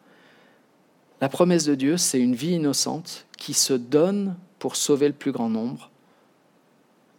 La 1.22 1.30
promesse 1.30 1.64
de 1.64 1.76
Dieu, 1.76 1.96
c'est 1.96 2.20
une 2.20 2.36
vie 2.36 2.56
innocente 2.56 3.26
qui 3.38 3.54
se 3.54 3.72
donne 3.72 4.36
pour 4.60 4.76
sauver 4.76 5.08
le 5.08 5.14
plus 5.14 5.32
grand 5.32 5.50
nombre, 5.50 5.92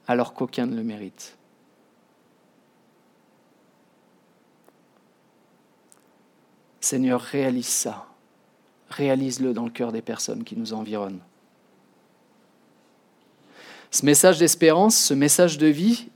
alors 0.07 0.35
qu'aucun 0.35 0.67
ne 0.67 0.77
le 0.77 0.85
mérite. 0.85 1.38
Seigneur, 6.89 7.21
réalise 7.21 7.67
ça. 7.67 8.07
Réalise-le 8.89 9.53
dans 9.53 9.65
le 9.65 9.71
cœur 9.71 9.93
des 9.93 10.01
personnes 10.01 10.43
qui 10.43 10.57
nous 10.57 10.73
environnent. 10.73 11.21
Ce 13.91 14.07
message 14.07 14.39
d'espérance, 14.39 14.97
ce 14.97 15.13
message 15.13 15.59
de 15.59 15.67
vie, 15.67 16.09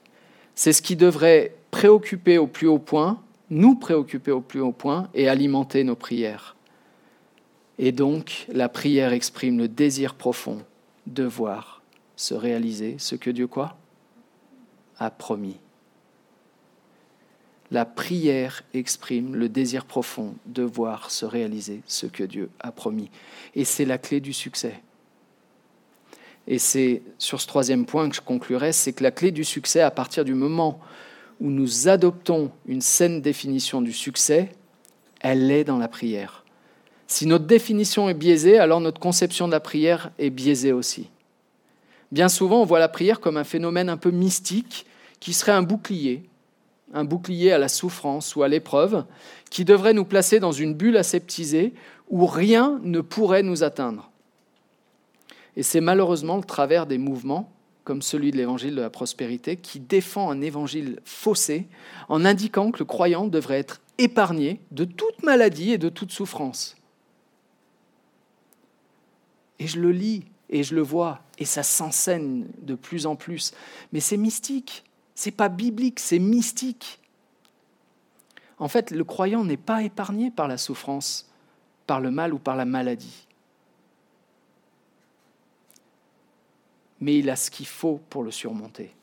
c'est 0.54 0.72
ce 0.72 0.80
qui 0.80 0.96
devrait 0.96 1.54
préoccuper 1.70 2.38
au 2.38 2.46
plus 2.46 2.68
haut 2.68 2.78
point, 2.78 3.20
nous 3.50 3.74
préoccuper 3.74 4.30
au 4.30 4.40
plus 4.40 4.62
haut 4.62 4.72
point 4.72 5.10
et 5.12 5.28
alimenter 5.28 5.84
nos 5.84 5.94
prières. 5.94 6.56
Et 7.78 7.92
donc, 7.92 8.46
la 8.48 8.70
prière 8.70 9.12
exprime 9.12 9.58
le 9.58 9.68
désir 9.68 10.14
profond 10.14 10.64
de 11.06 11.24
voir 11.24 11.82
se 12.16 12.32
réaliser 12.32 12.96
ce 12.96 13.14
que 13.14 13.28
Dieu 13.28 13.46
quoi 13.46 13.76
a 14.98 15.10
promis. 15.10 15.58
La 17.72 17.86
prière 17.86 18.64
exprime 18.74 19.34
le 19.34 19.48
désir 19.48 19.86
profond 19.86 20.34
de 20.44 20.62
voir 20.62 21.10
se 21.10 21.24
réaliser 21.24 21.80
ce 21.86 22.04
que 22.04 22.22
Dieu 22.22 22.50
a 22.60 22.70
promis. 22.70 23.08
Et 23.54 23.64
c'est 23.64 23.86
la 23.86 23.96
clé 23.96 24.20
du 24.20 24.34
succès. 24.34 24.82
Et 26.46 26.58
c'est 26.58 27.00
sur 27.16 27.40
ce 27.40 27.46
troisième 27.46 27.86
point 27.86 28.10
que 28.10 28.14
je 28.14 28.20
conclurai, 28.20 28.72
c'est 28.72 28.92
que 28.92 29.02
la 29.02 29.10
clé 29.10 29.30
du 29.30 29.42
succès, 29.42 29.80
à 29.80 29.90
partir 29.90 30.26
du 30.26 30.34
moment 30.34 30.80
où 31.40 31.48
nous 31.48 31.88
adoptons 31.88 32.50
une 32.66 32.82
saine 32.82 33.22
définition 33.22 33.80
du 33.80 33.94
succès, 33.94 34.50
elle 35.20 35.50
est 35.50 35.64
dans 35.64 35.78
la 35.78 35.88
prière. 35.88 36.44
Si 37.06 37.24
notre 37.24 37.46
définition 37.46 38.06
est 38.10 38.14
biaisée, 38.14 38.58
alors 38.58 38.82
notre 38.82 39.00
conception 39.00 39.46
de 39.46 39.52
la 39.52 39.60
prière 39.60 40.10
est 40.18 40.28
biaisée 40.28 40.72
aussi. 40.72 41.08
Bien 42.10 42.28
souvent, 42.28 42.60
on 42.60 42.66
voit 42.66 42.80
la 42.80 42.88
prière 42.90 43.18
comme 43.18 43.38
un 43.38 43.44
phénomène 43.44 43.88
un 43.88 43.96
peu 43.96 44.10
mystique 44.10 44.84
qui 45.20 45.32
serait 45.32 45.52
un 45.52 45.62
bouclier, 45.62 46.28
un 46.92 47.04
bouclier 47.04 47.52
à 47.52 47.58
la 47.58 47.68
souffrance 47.68 48.36
ou 48.36 48.42
à 48.42 48.48
l'épreuve, 48.48 49.04
qui 49.50 49.64
devrait 49.64 49.94
nous 49.94 50.04
placer 50.04 50.40
dans 50.40 50.52
une 50.52 50.74
bulle 50.74 50.96
aseptisée 50.96 51.74
où 52.10 52.26
rien 52.26 52.80
ne 52.82 53.00
pourrait 53.00 53.42
nous 53.42 53.64
atteindre. 53.64 54.10
Et 55.56 55.62
c'est 55.62 55.80
malheureusement 55.80 56.36
le 56.36 56.44
travers 56.44 56.86
des 56.86 56.98
mouvements, 56.98 57.52
comme 57.84 58.02
celui 58.02 58.30
de 58.30 58.36
l'évangile 58.36 58.76
de 58.76 58.80
la 58.80 58.90
prospérité, 58.90 59.56
qui 59.56 59.80
défend 59.80 60.30
un 60.30 60.40
évangile 60.40 61.00
faussé 61.04 61.66
en 62.08 62.24
indiquant 62.24 62.70
que 62.70 62.78
le 62.78 62.84
croyant 62.84 63.26
devrait 63.26 63.58
être 63.58 63.80
épargné 63.98 64.60
de 64.70 64.84
toute 64.84 65.22
maladie 65.22 65.72
et 65.72 65.78
de 65.78 65.88
toute 65.88 66.12
souffrance. 66.12 66.76
Et 69.58 69.66
je 69.66 69.78
le 69.78 69.92
lis 69.92 70.24
et 70.50 70.62
je 70.62 70.74
le 70.74 70.82
vois 70.82 71.20
et 71.38 71.44
ça 71.44 71.62
s'enseigne 71.62 72.46
de 72.60 72.74
plus 72.74 73.06
en 73.06 73.16
plus. 73.16 73.52
Mais 73.92 74.00
c'est 74.00 74.16
mystique. 74.16 74.84
C'est 75.14 75.30
pas 75.30 75.48
biblique, 75.48 76.00
c'est 76.00 76.18
mystique. 76.18 77.00
En 78.58 78.68
fait, 78.68 78.90
le 78.90 79.04
croyant 79.04 79.44
n'est 79.44 79.56
pas 79.56 79.82
épargné 79.82 80.30
par 80.30 80.48
la 80.48 80.56
souffrance, 80.56 81.28
par 81.86 82.00
le 82.00 82.10
mal 82.10 82.32
ou 82.32 82.38
par 82.38 82.56
la 82.56 82.64
maladie. 82.64 83.26
Mais 87.00 87.18
il 87.18 87.28
a 87.28 87.36
ce 87.36 87.50
qu'il 87.50 87.66
faut 87.66 88.00
pour 88.08 88.22
le 88.22 88.30
surmonter. 88.30 88.94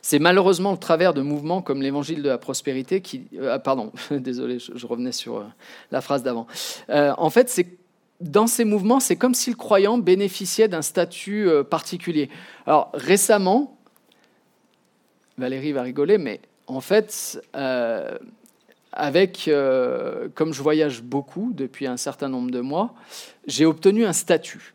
C'est 0.00 0.18
malheureusement 0.18 0.72
le 0.72 0.78
travers 0.78 1.14
de 1.14 1.22
mouvements 1.22 1.62
comme 1.62 1.82
l'évangile 1.82 2.22
de 2.22 2.28
la 2.28 2.38
prospérité 2.38 3.00
qui... 3.00 3.26
Euh, 3.34 3.58
pardon, 3.58 3.92
désolé, 4.10 4.58
je, 4.58 4.86
revenais 4.86 5.12
sur 5.12 5.38
euh, 5.38 5.44
la 5.90 6.00
phrase 6.00 6.22
d'avant. 6.22 6.46
Euh, 6.90 7.14
en 7.16 7.30
fait, 7.30 7.48
c'est 7.48 7.78
dans 8.20 8.46
ces 8.46 8.64
mouvements, 8.64 9.00
c'est 9.00 9.16
comme 9.16 9.34
si 9.34 9.50
le 9.50 9.56
croyant 9.56 9.98
bénéficiait 9.98 10.68
d'un 10.68 10.82
statut 10.82 11.48
particulier. 11.68 12.30
Alors 12.66 12.90
récemment, 12.94 13.76
Valérie 15.38 15.72
va 15.72 15.82
rigoler, 15.82 16.18
mais 16.18 16.40
en 16.66 16.80
fait, 16.80 17.42
euh, 17.56 18.16
avec, 18.92 19.48
euh, 19.48 20.28
comme 20.34 20.52
je 20.52 20.62
voyage 20.62 21.02
beaucoup 21.02 21.52
depuis 21.54 21.86
un 21.86 21.96
certain 21.96 22.28
nombre 22.28 22.50
de 22.50 22.60
mois, 22.60 22.94
j'ai 23.46 23.64
obtenu 23.64 24.04
un 24.04 24.12
statut. 24.12 24.74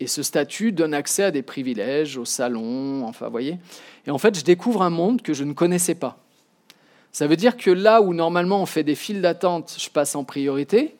Et 0.00 0.06
ce 0.06 0.22
statut 0.22 0.72
donne 0.72 0.92
accès 0.92 1.24
à 1.24 1.30
des 1.30 1.42
privilèges, 1.42 2.18
au 2.18 2.24
salon, 2.24 3.04
enfin, 3.04 3.26
vous 3.26 3.32
voyez. 3.32 3.58
Et 4.06 4.10
en 4.10 4.18
fait, 4.18 4.36
je 4.36 4.44
découvre 4.44 4.82
un 4.82 4.90
monde 4.90 5.22
que 5.22 5.32
je 5.32 5.44
ne 5.44 5.52
connaissais 5.52 5.94
pas. 5.94 6.18
Ça 7.12 7.28
veut 7.28 7.36
dire 7.36 7.56
que 7.56 7.70
là 7.70 8.02
où 8.02 8.12
normalement 8.12 8.60
on 8.60 8.66
fait 8.66 8.82
des 8.82 8.96
files 8.96 9.22
d'attente, 9.22 9.76
je 9.78 9.88
passe 9.88 10.16
en 10.16 10.24
priorité, 10.24 10.96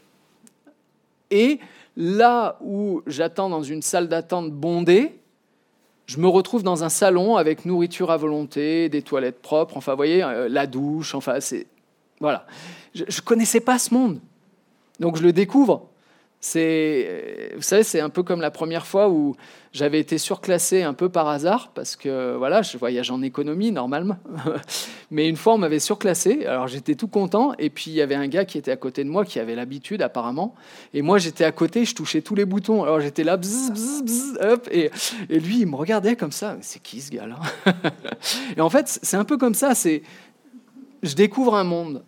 et 1.32 1.58
là 1.96 2.56
où 2.60 3.02
j'attends 3.08 3.48
dans 3.48 3.64
une 3.64 3.82
salle 3.82 4.08
d'attente 4.08 4.52
bondée, 4.52 5.18
je 6.06 6.18
me 6.18 6.28
retrouve 6.28 6.62
dans 6.62 6.84
un 6.84 6.88
salon 6.88 7.36
avec 7.36 7.64
nourriture 7.64 8.10
à 8.10 8.16
volonté, 8.16 8.88
des 8.88 9.02
toilettes 9.02 9.40
propres, 9.40 9.76
enfin, 9.76 9.92
vous 9.92 9.96
voyez, 9.96 10.22
euh, 10.22 10.48
la 10.48 10.66
douche, 10.66 11.14
enfin, 11.14 11.40
c'est. 11.40 11.66
Voilà. 12.20 12.46
Je 12.94 13.02
ne 13.04 13.24
connaissais 13.24 13.60
pas 13.60 13.78
ce 13.78 13.92
monde. 13.92 14.20
Donc 15.00 15.16
je 15.16 15.22
le 15.22 15.32
découvre. 15.32 15.88
C'est, 16.46 17.52
vous 17.56 17.62
savez, 17.62 17.84
c'est 17.84 18.00
un 18.00 18.10
peu 18.10 18.22
comme 18.22 18.42
la 18.42 18.50
première 18.50 18.86
fois 18.86 19.08
où 19.08 19.34
j'avais 19.72 19.98
été 19.98 20.18
surclassé 20.18 20.82
un 20.82 20.92
peu 20.92 21.08
par 21.08 21.26
hasard 21.26 21.70
parce 21.74 21.96
que 21.96 22.36
voilà, 22.36 22.60
je 22.60 22.76
voyage 22.76 23.10
en 23.10 23.22
économie 23.22 23.72
normalement, 23.72 24.18
mais 25.10 25.26
une 25.26 25.36
fois 25.36 25.54
on 25.54 25.58
m'avait 25.58 25.78
surclassé. 25.78 26.44
Alors 26.44 26.68
j'étais 26.68 26.96
tout 26.96 27.08
content 27.08 27.54
et 27.58 27.70
puis 27.70 27.92
il 27.92 27.94
y 27.94 28.02
avait 28.02 28.14
un 28.14 28.28
gars 28.28 28.44
qui 28.44 28.58
était 28.58 28.72
à 28.72 28.76
côté 28.76 29.04
de 29.04 29.08
moi 29.08 29.24
qui 29.24 29.38
avait 29.38 29.54
l'habitude 29.54 30.02
apparemment 30.02 30.54
et 30.92 31.00
moi 31.00 31.16
j'étais 31.16 31.44
à 31.44 31.50
côté, 31.50 31.86
je 31.86 31.94
touchais 31.94 32.20
tous 32.20 32.34
les 32.34 32.44
boutons. 32.44 32.82
Alors 32.82 33.00
j'étais 33.00 33.24
là, 33.24 33.38
bzz, 33.38 33.70
bzz, 33.72 34.02
bzz, 34.02 34.38
hop, 34.42 34.68
et, 34.70 34.90
lui 35.30 35.60
il 35.60 35.66
me 35.66 35.76
regardait 35.76 36.14
comme 36.14 36.32
ça. 36.32 36.58
C'est 36.60 36.82
qui 36.82 37.00
ce 37.00 37.10
gars-là? 37.10 37.38
Et 38.58 38.60
en 38.60 38.68
fait 38.68 38.98
c'est 39.00 39.16
un 39.16 39.24
peu 39.24 39.38
comme 39.38 39.54
ça. 39.54 39.74
C'est 39.74 40.02
je 41.02 41.14
découvre 41.14 41.54
un 41.54 41.64
monde 41.64 42.04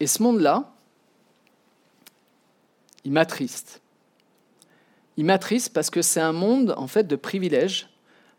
et 0.00 0.06
ce 0.06 0.22
monde-là 0.22 0.72
il 3.04 3.12
m'attriste. 3.12 3.82
Il 5.16 5.24
m'attriste 5.24 5.72
parce 5.72 5.90
que 5.90 6.02
c'est 6.02 6.20
un 6.20 6.32
monde 6.32 6.74
en 6.76 6.86
fait 6.86 7.04
de 7.04 7.16
privilèges, 7.16 7.88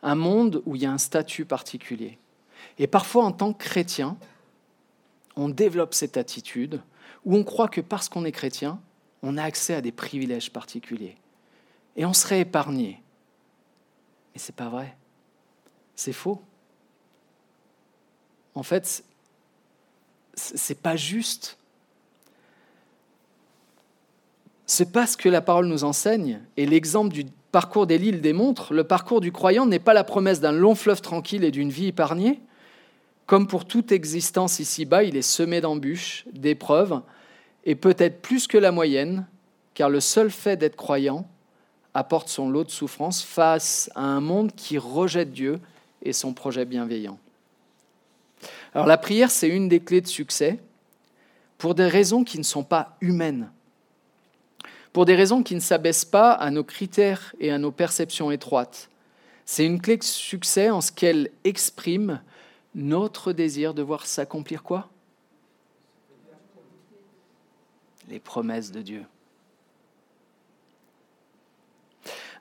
un 0.02 0.16
monde 0.16 0.62
où 0.66 0.76
il 0.76 0.82
y 0.82 0.86
a 0.86 0.92
un 0.92 0.98
statut 0.98 1.46
particulier. 1.46 2.18
Et 2.80 2.88
parfois, 2.88 3.26
en 3.26 3.32
tant 3.32 3.54
que 3.54 3.64
chrétien, 3.64 4.18
on 5.36 5.50
développe 5.50 5.94
cette 5.94 6.18
attitude 6.18 6.82
où 7.26 7.36
on 7.36 7.44
croit 7.44 7.68
que 7.68 7.82
parce 7.82 8.10
qu'on 8.10 8.26
est 8.26 8.32
chrétien, 8.32 8.82
on 9.22 9.38
a 9.38 9.44
accès 9.44 9.76
à 9.76 9.82
des 9.82 9.92
privilèges 9.92 10.52
particuliers. 10.52 11.18
Et 11.96 12.06
on 12.06 12.14
serait 12.14 12.42
épargné. 12.42 13.02
Mais 14.34 14.40
ce 14.40 14.52
n'est 14.52 14.56
pas 14.56 14.70
vrai. 14.70 14.96
C'est 15.96 16.14
faux. 16.14 16.42
En 18.56 18.64
fait, 18.64 19.04
ce 20.36 20.74
n'est 20.74 20.80
pas 20.80 20.96
juste. 20.96 21.58
C'est 24.66 24.92
pas 24.92 25.08
ce 25.08 25.18
que 25.18 25.30
la 25.30 25.42
parole 25.42 25.68
nous 25.68 25.84
enseigne, 25.84 26.40
et 26.58 26.66
l'exemple 26.66 27.14
du 27.14 27.26
parcours 27.52 27.88
d'Élie 27.88 28.12
le 28.12 28.20
démontre. 28.20 28.74
Le 28.74 28.84
parcours 28.84 29.22
du 29.22 29.32
croyant 29.32 29.66
n'est 29.66 29.80
pas 29.80 29.94
la 29.94 30.04
promesse 30.04 30.40
d'un 30.40 30.52
long 30.52 30.76
fleuve 30.76 31.02
tranquille 31.02 31.44
et 31.44 31.52
d'une 31.52 31.70
vie 31.70 31.88
épargnée. 31.88 32.40
Comme 33.26 33.48
pour 33.48 33.66
toute 33.66 33.92
existence 33.92 34.60
ici-bas, 34.60 35.04
il 35.04 35.16
est 35.16 35.22
semé 35.22 35.62
d'embûches, 35.62 36.26
d'épreuves, 36.34 37.02
et 37.66 37.76
peut-être 37.76 38.22
plus 38.22 38.48
que 38.48 38.58
la 38.58 38.72
moyenne, 38.72 39.26
car 39.74 39.90
le 39.90 40.00
seul 40.00 40.32
fait 40.32 40.58
d'être 40.58 40.76
croyant 40.76 41.28
apporte 41.94 42.30
son 42.30 42.50
lot 42.50 42.64
de 42.64 42.72
souffrance 42.72 43.22
face 43.22 43.90
à 43.96 44.02
un 44.02 44.22
monde 44.22 44.54
qui 44.56 44.78
rejette 44.78 45.32
Dieu 45.32 45.60
et 46.02 46.14
son 46.14 46.34
projet 46.34 46.66
bienveillant. 46.66 47.20
Alors 48.74 48.88
la 48.88 48.98
prière, 48.98 49.30
c'est 49.30 49.50
une 49.50 49.68
des 49.68 49.82
clés 49.82 50.02
de 50.02 50.08
succès 50.08 50.60
pour 51.58 51.76
des 51.76 51.88
raisons 51.88 52.24
qui 52.24 52.38
ne 52.38 52.44
sont 52.44 52.64
pas 52.64 52.98
humaines 53.02 53.50
pour 54.94 55.06
des 55.06 55.16
raisons 55.16 55.44
qui 55.44 55.56
ne 55.56 55.60
s'abaissent 55.60 56.06
pas 56.06 56.32
à 56.32 56.52
nos 56.52 56.64
critères 56.64 57.34
et 57.40 57.52
à 57.52 57.58
nos 57.58 57.72
perceptions 57.72 58.32
étroites. 58.32 58.90
C'est 59.46 59.66
une 59.66 59.82
clé 59.82 59.98
de 59.98 60.04
succès 60.04 60.70
en 60.70 60.82
ce 60.82 60.92
qu'elle 60.92 61.32
exprime 61.44 62.22
notre 62.76 63.34
désir 63.34 63.74
de 63.74 63.82
voir 63.82 64.06
s'accomplir 64.06 64.64
quoi? 64.64 64.90
Les 68.10 68.20
promesses 68.20 68.72
de 68.72 68.82
Dieu. 68.82 69.04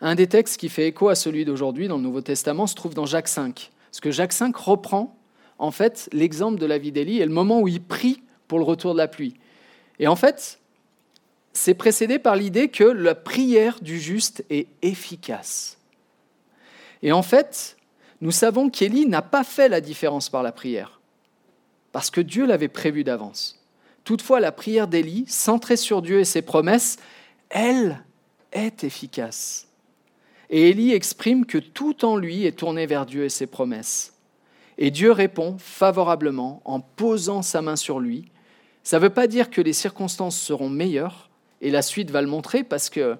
Un 0.00 0.14
des 0.14 0.26
textes 0.26 0.58
qui 0.58 0.68
fait 0.68 0.88
écho 0.88 1.08
à 1.08 1.14
celui 1.14 1.44
d'aujourd'hui 1.44 1.86
dans 1.86 1.96
le 1.96 2.02
Nouveau 2.02 2.22
Testament 2.22 2.66
se 2.66 2.74
trouve 2.74 2.94
dans 2.94 3.06
Jacques 3.06 3.28
V. 3.28 3.52
Parce 3.90 4.00
que 4.00 4.10
Jacques 4.10 4.34
V 4.34 4.46
reprend 4.54 5.16
en 5.58 5.70
fait 5.70 6.08
l'exemple 6.12 6.58
de 6.58 6.66
la 6.66 6.78
vie 6.78 6.92
d'Élie 6.92 7.20
et 7.20 7.26
le 7.26 7.32
moment 7.32 7.60
où 7.60 7.68
il 7.68 7.82
prie 7.82 8.22
pour 8.48 8.58
le 8.58 8.64
retour 8.64 8.92
de 8.92 8.98
la 8.98 9.08
pluie. 9.08 9.34
Et 9.98 10.06
en 10.06 10.16
fait, 10.16 10.59
c'est 11.52 11.74
précédé 11.74 12.18
par 12.18 12.36
l'idée 12.36 12.68
que 12.68 12.84
la 12.84 13.14
prière 13.14 13.80
du 13.80 13.98
juste 13.98 14.44
est 14.50 14.68
efficace. 14.82 15.78
Et 17.02 17.12
en 17.12 17.22
fait, 17.22 17.76
nous 18.20 18.30
savons 18.30 18.70
qu'Élie 18.70 19.06
n'a 19.06 19.22
pas 19.22 19.44
fait 19.44 19.68
la 19.68 19.80
différence 19.80 20.28
par 20.28 20.42
la 20.42 20.52
prière, 20.52 21.00
parce 21.92 22.10
que 22.10 22.20
Dieu 22.20 22.46
l'avait 22.46 22.68
prévu 22.68 23.04
d'avance. 23.04 23.58
Toutefois, 24.04 24.40
la 24.40 24.52
prière 24.52 24.88
d'Élie, 24.88 25.24
centrée 25.26 25.76
sur 25.76 26.02
Dieu 26.02 26.20
et 26.20 26.24
ses 26.24 26.42
promesses, 26.42 26.98
elle 27.48 28.02
est 28.52 28.84
efficace. 28.84 29.68
Et 30.50 30.70
Élie 30.70 30.92
exprime 30.92 31.46
que 31.46 31.58
tout 31.58 32.04
en 32.04 32.16
lui 32.16 32.44
est 32.44 32.58
tourné 32.58 32.86
vers 32.86 33.06
Dieu 33.06 33.24
et 33.24 33.28
ses 33.28 33.46
promesses. 33.46 34.14
Et 34.78 34.90
Dieu 34.90 35.12
répond 35.12 35.56
favorablement 35.58 36.60
en 36.64 36.80
posant 36.80 37.42
sa 37.42 37.62
main 37.62 37.76
sur 37.76 38.00
lui. 38.00 38.30
Ça 38.82 38.98
ne 38.98 39.02
veut 39.02 39.10
pas 39.10 39.26
dire 39.26 39.50
que 39.50 39.60
les 39.60 39.72
circonstances 39.72 40.38
seront 40.38 40.68
meilleures, 40.68 41.29
et 41.60 41.70
la 41.70 41.82
suite 41.82 42.10
va 42.10 42.22
le 42.22 42.28
montrer 42.28 42.64
parce 42.64 42.90
que 42.90 43.16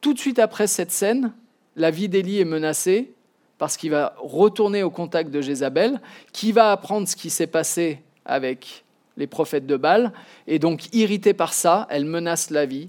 tout 0.00 0.14
de 0.14 0.18
suite 0.18 0.38
après 0.38 0.66
cette 0.66 0.90
scène, 0.90 1.32
la 1.76 1.90
vie 1.90 2.08
d'Élie 2.08 2.40
est 2.40 2.44
menacée 2.44 3.12
parce 3.58 3.76
qu'il 3.76 3.90
va 3.90 4.14
retourner 4.18 4.82
au 4.82 4.90
contact 4.90 5.30
de 5.30 5.42
Jézabel, 5.42 6.00
qui 6.32 6.50
va 6.50 6.72
apprendre 6.72 7.06
ce 7.06 7.14
qui 7.14 7.28
s'est 7.28 7.46
passé 7.46 8.00
avec 8.24 8.84
les 9.18 9.26
prophètes 9.26 9.66
de 9.66 9.76
Baal, 9.76 10.14
et 10.46 10.58
donc 10.58 10.94
irritée 10.94 11.34
par 11.34 11.52
ça, 11.52 11.86
elle 11.90 12.06
menace 12.06 12.48
la 12.48 12.64
vie 12.64 12.88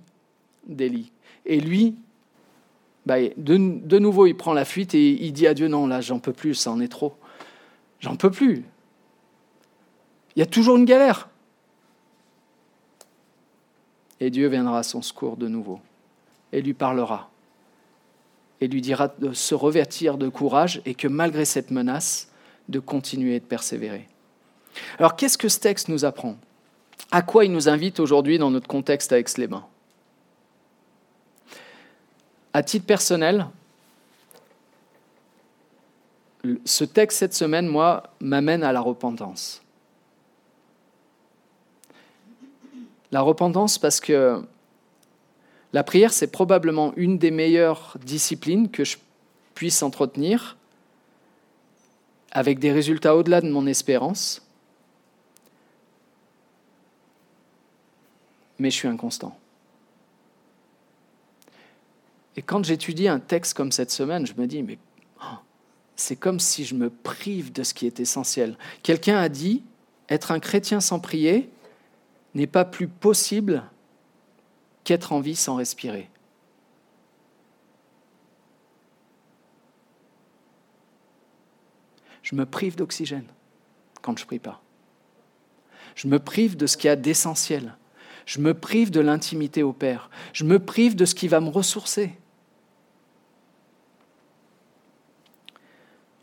d'Élie. 0.65 1.12
Et 1.45 1.60
lui, 1.60 1.95
bah, 3.06 3.17
de, 3.36 3.58
de, 3.58 3.99
nouveau, 3.99 4.27
il 4.27 4.38
prend 4.38 4.54
la 4.54 4.63
fuite 4.63 4.95
et 4.95 5.10
il 5.10 5.34
dit 5.34 5.45
à 5.45 5.54
Dieu, 5.54 5.67
non, 5.67 5.88
là, 5.88 5.99
j'en 5.99 6.19
peux 6.19 6.32
plus, 6.32 6.56
ça 6.56 6.71
en 6.71 6.80
est 6.80 6.88
trop. 6.88 7.15
J'en 7.99 8.15
peux 8.15 8.32
plus. 8.32 8.63
Il 10.36 10.39
y 10.39 10.43
a 10.43 10.45
toujours 10.45 10.77
une 10.77 10.86
galère 10.86 11.27
et 14.22 14.30
Dieu 14.30 14.48
viendra 14.48 14.80
à 14.80 14.84
son 14.84 15.02
secours 15.02 15.36
de 15.36 15.50
nouveau 15.50 15.82
et 16.54 16.62
lui 16.62 16.74
parlera 16.74 17.30
et 18.62 18.68
lui 18.68 18.80
dira 18.80 19.08
de 19.08 19.34
se 19.34 19.56
revêtir 19.56 20.18
de 20.18 20.30
courage 20.30 20.82
et 20.86 20.94
que 20.94 21.08
malgré 21.08 21.44
cette 21.44 21.72
menace, 21.72 22.30
de 22.70 22.80
continuer 22.80 23.36
et 23.36 23.40
de 23.40 23.46
persévérer. 23.46 24.08
Alors 25.00 25.16
qu'est-ce 25.16 25.38
que 25.38 25.50
ce 25.50 25.60
texte 25.60 25.90
nous 25.90 26.06
apprend? 26.06 26.38
À 27.10 27.24
quoi 27.24 27.44
il 27.44 27.52
nous 27.52 27.68
invite 27.68 28.00
aujourd'hui 28.00 28.38
dans 28.38 28.52
notre 28.52 28.68
contexte 28.68 29.12
à 29.12 29.18
Aix-les-Bains 29.18 29.66
À 32.54 32.62
titre 32.62 32.86
personnel, 32.86 33.48
ce 36.64 36.84
texte 36.84 37.18
cette 37.18 37.34
semaine, 37.34 37.68
moi, 37.68 38.04
m'amène 38.20 38.64
à 38.64 38.72
la 38.72 38.82
repentance. 38.82 39.61
La 43.12 43.21
repentance 43.21 43.78
parce 43.78 44.00
que 44.00 44.43
la 45.74 45.84
prière, 45.84 46.12
c'est 46.12 46.28
probablement 46.28 46.93
une 46.95 47.17
des 47.17 47.32
meilleures 47.32 47.97
disciplines 48.04 48.69
que 48.69 48.84
je 48.84 48.97
puisse 49.54 49.84
entretenir, 49.84 50.58
avec 52.32 52.60
des 52.60 52.71
résultats 52.71 53.15
au-delà 53.15 53.41
de 53.41 53.50
mon 53.50 53.67
espérance. 53.67 54.41
Mais 58.60 58.69
je 58.69 58.76
suis 58.76 58.88
inconstant. 58.88 59.38
Et 62.38 62.41
quand 62.41 62.63
j'étudie 62.63 63.08
un 63.08 63.19
texte 63.19 63.54
comme 63.54 63.71
cette 63.71 63.91
semaine, 63.91 64.26
je 64.26 64.34
me 64.38 64.47
dis, 64.47 64.63
mais 64.63 64.78
oh, 65.21 65.38
c'est 65.95 66.15
comme 66.15 66.39
si 66.39 66.63
je 66.63 66.76
me 66.76 66.89
prive 66.89 67.52
de 67.52 67.63
ce 67.63 67.74
qui 67.74 67.86
est 67.86 68.00
essentiel. 68.00 68.58
Quelqu'un 68.84 69.17
a 69.17 69.28
dit, 69.28 69.63
être 70.10 70.32
un 70.32 70.39
chrétien 70.39 70.80
sans 70.80 71.00
prier, 71.00 71.50
n'est 72.36 72.48
pas 72.48 72.65
plus 72.65 72.88
possible 72.88 73.63
qu'être 74.84 75.12
en 75.12 75.20
vie 75.20 75.36
sans 75.36 75.56
respirer. 75.56 76.10
Je 82.24 82.36
me 82.36 82.46
prive 82.46 82.76
d'oxygène 82.76 83.28
quand 84.02 84.17
je 84.17 84.26
prie 84.26 84.39
pas. 84.39 84.62
Je 85.96 86.08
me 86.08 86.20
prive 86.20 86.56
de 86.56 86.67
ce 86.67 86.78
qu'il 86.78 86.88
y 86.88 86.91
a 86.91 86.96
d'essentiel. 86.96 87.76
Je 88.26 88.39
me 88.39 88.54
prive 88.54 88.91
de 88.91 89.02
l'intimité 89.02 89.63
au 89.63 89.74
Père. 89.74 90.10
Je 90.34 90.44
me 90.44 90.60
prive 90.60 90.96
de 90.96 91.06
ce 91.06 91.15
qui 91.15 91.28
va 91.28 91.41
me 91.41 91.50
ressourcer. 91.50 92.13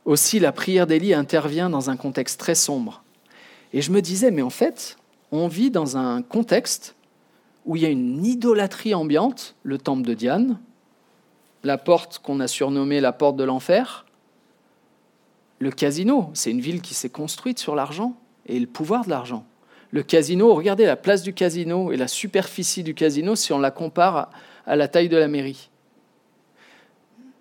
Aussi, 0.04 0.38
la 0.38 0.52
prière 0.52 0.86
d'Élie 0.86 1.12
intervient 1.12 1.68
dans 1.68 1.90
un 1.90 1.96
contexte 1.96 2.40
très 2.40 2.54
sombre. 2.54 3.04
Et 3.74 3.82
je 3.82 3.92
me 3.92 4.00
disais, 4.00 4.30
mais 4.30 4.40
en 4.40 4.50
fait, 4.50 4.97
on 5.32 5.48
vit 5.48 5.70
dans 5.70 5.96
un 5.96 6.22
contexte 6.22 6.96
où 7.66 7.76
il 7.76 7.82
y 7.82 7.86
a 7.86 7.90
une 7.90 8.24
idolâtrie 8.24 8.94
ambiante, 8.94 9.54
le 9.62 9.78
temple 9.78 10.02
de 10.02 10.14
Diane, 10.14 10.58
la 11.64 11.76
porte 11.76 12.18
qu'on 12.18 12.40
a 12.40 12.46
surnommée 12.46 13.00
la 13.00 13.12
porte 13.12 13.36
de 13.36 13.44
l'enfer, 13.44 14.06
le 15.58 15.70
casino, 15.70 16.30
c'est 16.34 16.50
une 16.50 16.60
ville 16.60 16.80
qui 16.80 16.94
s'est 16.94 17.08
construite 17.08 17.58
sur 17.58 17.74
l'argent 17.74 18.14
et 18.46 18.58
le 18.60 18.66
pouvoir 18.66 19.04
de 19.04 19.10
l'argent. 19.10 19.44
Le 19.90 20.02
casino, 20.02 20.54
regardez 20.54 20.86
la 20.86 20.96
place 20.96 21.22
du 21.22 21.32
casino 21.32 21.90
et 21.90 21.96
la 21.96 22.08
superficie 22.08 22.82
du 22.82 22.94
casino 22.94 23.34
si 23.34 23.52
on 23.52 23.58
la 23.58 23.70
compare 23.70 24.30
à 24.66 24.76
la 24.76 24.86
taille 24.86 25.08
de 25.08 25.16
la 25.16 25.28
mairie. 25.28 25.70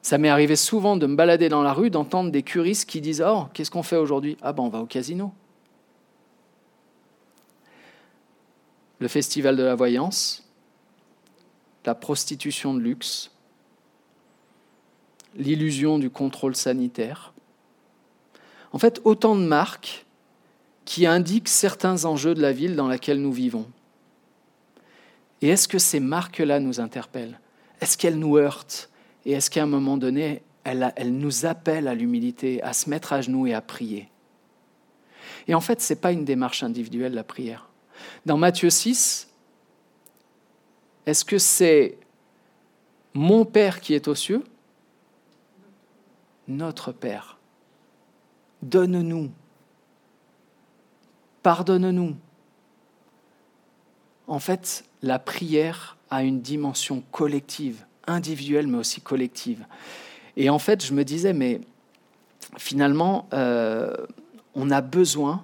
Ça 0.01 0.17
m'est 0.17 0.29
arrivé 0.29 0.55
souvent 0.55 0.95
de 0.95 1.05
me 1.05 1.15
balader 1.15 1.49
dans 1.49 1.61
la 1.61 1.73
rue, 1.73 1.89
d'entendre 1.89 2.31
des 2.31 2.41
curistes 2.41 2.89
qui 2.89 3.01
disent 3.01 3.23
Oh, 3.25 3.45
qu'est-ce 3.53 3.69
qu'on 3.69 3.83
fait 3.83 3.97
aujourd'hui? 3.97 4.37
Ah 4.41 4.53
ben 4.53 4.63
on 4.63 4.69
va 4.69 4.79
au 4.79 4.85
casino. 4.85 5.33
Le 8.99 9.07
festival 9.07 9.55
de 9.55 9.63
la 9.63 9.75
voyance, 9.75 10.43
la 11.85 11.95
prostitution 11.95 12.73
de 12.73 12.79
luxe, 12.79 13.31
l'illusion 15.35 15.99
du 15.99 16.09
contrôle 16.09 16.55
sanitaire. 16.55 17.33
En 18.73 18.79
fait, 18.79 18.99
autant 19.05 19.35
de 19.35 19.45
marques 19.45 20.05
qui 20.85 21.05
indiquent 21.05 21.49
certains 21.49 22.05
enjeux 22.05 22.33
de 22.33 22.41
la 22.41 22.51
ville 22.51 22.75
dans 22.75 22.87
laquelle 22.87 23.21
nous 23.21 23.31
vivons. 23.31 23.69
Et 25.41 25.49
est-ce 25.49 25.67
que 25.67 25.79
ces 25.79 25.99
marques-là 25.99 26.59
nous 26.59 26.79
interpellent? 26.79 27.39
Est-ce 27.81 27.97
qu'elles 27.97 28.17
nous 28.17 28.37
heurtent? 28.37 28.89
Et 29.25 29.33
est-ce 29.33 29.49
qu'à 29.49 29.63
un 29.63 29.67
moment 29.67 29.97
donné, 29.97 30.41
elles, 30.63 30.93
nous 31.11 31.45
appellent 31.45 31.87
à 31.87 31.95
l'humilité, 31.95 32.61
à 32.63 32.73
se 32.73 32.89
mettre 32.89 33.13
à 33.13 33.21
genoux 33.21 33.47
et 33.47 33.53
à 33.53 33.61
prier? 33.61 34.09
Et 35.47 35.53
en 35.53 35.61
fait, 35.61 35.81
ce 35.81 35.93
n'est 35.93 35.99
pas 35.99 36.11
une 36.11 36.25
démarche 36.25 36.63
individuelle, 36.63 37.13
la 37.13 37.23
prière. 37.23 37.66
Dans 38.25 38.37
Matthieu 38.37 38.69
6, 38.69 39.27
est-ce 41.05 41.23
que 41.23 41.37
c'est 41.37 41.97
mon 43.13 43.45
Père 43.45 43.79
qui 43.79 43.93
est 43.93 44.07
aux 44.07 44.15
cieux? 44.15 44.43
Notre 46.47 46.91
Père. 46.91 47.37
Donne-nous. 48.61 49.31
Pardonne-nous. 51.43 52.15
En 54.27 54.39
fait, 54.39 54.83
la 55.01 55.19
prière 55.19 55.97
a 56.09 56.23
une 56.23 56.41
dimension 56.41 57.01
collective, 57.11 57.85
individuelle 58.05 58.67
mais 58.67 58.77
aussi 58.77 59.01
collective. 59.01 59.65
Et 60.35 60.49
en 60.49 60.59
fait, 60.59 60.85
je 60.85 60.93
me 60.93 61.03
disais, 61.03 61.33
mais 61.33 61.61
finalement, 62.57 63.27
euh, 63.33 63.95
on 64.55 64.69
a 64.71 64.81
besoin 64.81 65.43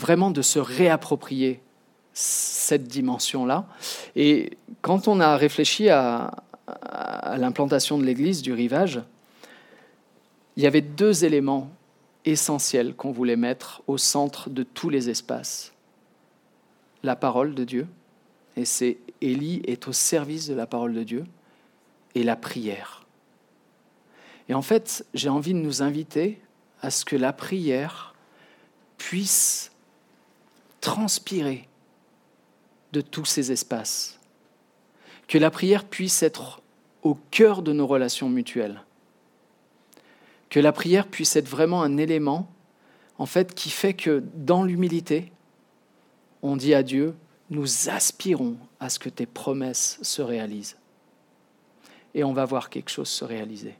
vraiment 0.00 0.30
de 0.30 0.42
se 0.42 0.58
réapproprier 0.58 1.60
cette 2.12 2.88
dimension-là. 2.88 3.66
Et 4.16 4.56
quand 4.82 5.06
on 5.06 5.20
a 5.20 5.36
réfléchi 5.36 5.88
à, 5.88 6.32
à 6.66 7.36
l'implantation 7.38 7.98
de 7.98 8.04
l'église 8.04 8.42
du 8.42 8.52
rivage, 8.52 9.00
il 10.56 10.62
y 10.62 10.66
avait 10.66 10.80
deux 10.80 11.24
éléments 11.24 11.70
essentiels 12.24 12.94
qu'on 12.94 13.12
voulait 13.12 13.36
mettre 13.36 13.82
au 13.86 13.98
centre 13.98 14.50
de 14.50 14.62
tous 14.62 14.90
les 14.90 15.08
espaces. 15.08 15.72
La 17.02 17.16
parole 17.16 17.54
de 17.54 17.64
Dieu, 17.64 17.86
et 18.56 18.64
c'est 18.64 18.98
Élie 19.20 19.62
est 19.66 19.88
au 19.88 19.92
service 19.92 20.48
de 20.48 20.54
la 20.54 20.66
parole 20.66 20.92
de 20.92 21.02
Dieu, 21.02 21.24
et 22.14 22.24
la 22.24 22.36
prière. 22.36 23.06
Et 24.48 24.54
en 24.54 24.62
fait, 24.62 25.06
j'ai 25.14 25.28
envie 25.28 25.54
de 25.54 25.58
nous 25.58 25.82
inviter 25.82 26.40
à 26.82 26.90
ce 26.90 27.04
que 27.04 27.16
la 27.16 27.32
prière 27.32 28.14
puisse 28.98 29.70
transpirer 30.80 31.68
de 32.92 33.00
tous 33.00 33.24
ces 33.24 33.52
espaces, 33.52 34.18
que 35.28 35.38
la 35.38 35.50
prière 35.50 35.84
puisse 35.84 36.22
être 36.22 36.60
au 37.02 37.16
cœur 37.30 37.62
de 37.62 37.72
nos 37.72 37.86
relations 37.86 38.28
mutuelles, 38.28 38.82
que 40.48 40.60
la 40.60 40.72
prière 40.72 41.06
puisse 41.06 41.36
être 41.36 41.48
vraiment 41.48 41.82
un 41.82 41.96
élément 41.96 42.50
en 43.18 43.26
fait 43.26 43.54
qui 43.54 43.70
fait 43.70 43.94
que 43.94 44.22
dans 44.34 44.64
l'humilité, 44.64 45.30
on 46.42 46.56
dit 46.56 46.74
à 46.74 46.82
Dieu, 46.82 47.14
nous 47.50 47.88
aspirons 47.88 48.56
à 48.78 48.88
ce 48.88 48.98
que 48.98 49.08
tes 49.08 49.26
promesses 49.26 49.98
se 50.02 50.22
réalisent. 50.22 50.76
Et 52.14 52.24
on 52.24 52.32
va 52.32 52.44
voir 52.44 52.70
quelque 52.70 52.90
chose 52.90 53.08
se 53.08 53.24
réaliser. 53.24 53.74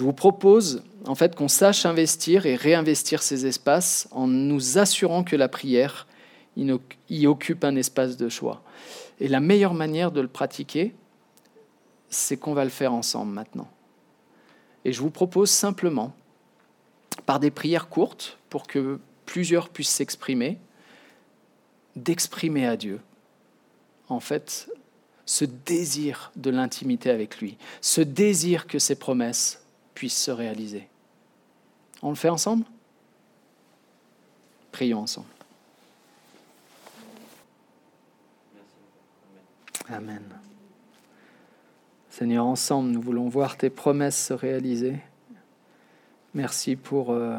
Je 0.00 0.04
vous 0.06 0.14
propose 0.14 0.82
en 1.04 1.14
fait 1.14 1.36
qu'on 1.36 1.48
sache 1.48 1.84
investir 1.84 2.46
et 2.46 2.56
réinvestir 2.56 3.22
ces 3.22 3.44
espaces 3.44 4.08
en 4.12 4.26
nous 4.26 4.78
assurant 4.78 5.24
que 5.24 5.36
la 5.36 5.46
prière 5.46 6.06
y 6.56 7.26
occupe 7.26 7.64
un 7.64 7.76
espace 7.76 8.16
de 8.16 8.30
choix. 8.30 8.62
Et 9.18 9.28
la 9.28 9.40
meilleure 9.40 9.74
manière 9.74 10.10
de 10.10 10.22
le 10.22 10.28
pratiquer, 10.28 10.94
c'est 12.08 12.38
qu'on 12.38 12.54
va 12.54 12.64
le 12.64 12.70
faire 12.70 12.94
ensemble 12.94 13.30
maintenant. 13.30 13.68
Et 14.86 14.94
je 14.94 15.02
vous 15.02 15.10
propose 15.10 15.50
simplement, 15.50 16.14
par 17.26 17.38
des 17.38 17.50
prières 17.50 17.90
courtes, 17.90 18.38
pour 18.48 18.66
que 18.66 19.00
plusieurs 19.26 19.68
puissent 19.68 19.90
s'exprimer, 19.90 20.56
d'exprimer 21.94 22.66
à 22.66 22.78
Dieu, 22.78 23.00
en 24.08 24.20
fait, 24.20 24.70
ce 25.26 25.44
désir 25.44 26.32
de 26.36 26.48
l'intimité 26.48 27.10
avec 27.10 27.42
lui, 27.42 27.58
ce 27.82 28.00
désir 28.00 28.66
que 28.66 28.78
ses 28.78 28.94
promesses 28.94 29.59
puisse 30.00 30.16
se 30.16 30.30
réaliser. 30.30 30.88
On 32.00 32.08
le 32.08 32.14
fait 32.14 32.30
ensemble? 32.30 32.64
Prions 34.72 35.00
ensemble. 35.00 35.26
Amen. 39.90 40.22
Seigneur, 42.08 42.46
ensemble, 42.46 42.88
nous 42.92 43.02
voulons 43.02 43.28
voir 43.28 43.58
tes 43.58 43.68
promesses 43.68 44.28
se 44.28 44.32
réaliser. 44.32 44.96
Merci 46.32 46.76
pour 46.76 47.10
euh, 47.10 47.38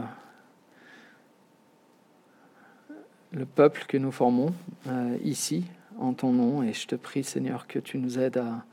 le 3.32 3.48
peuple 3.48 3.86
que 3.88 3.98
nous 3.98 4.12
formons 4.12 4.54
euh, 4.86 5.18
ici, 5.24 5.66
en 5.98 6.14
ton 6.14 6.32
nom, 6.32 6.62
et 6.62 6.74
je 6.74 6.86
te 6.86 6.94
prie, 6.94 7.24
Seigneur, 7.24 7.66
que 7.66 7.80
tu 7.80 7.98
nous 7.98 8.20
aides 8.20 8.38
à 8.38 8.64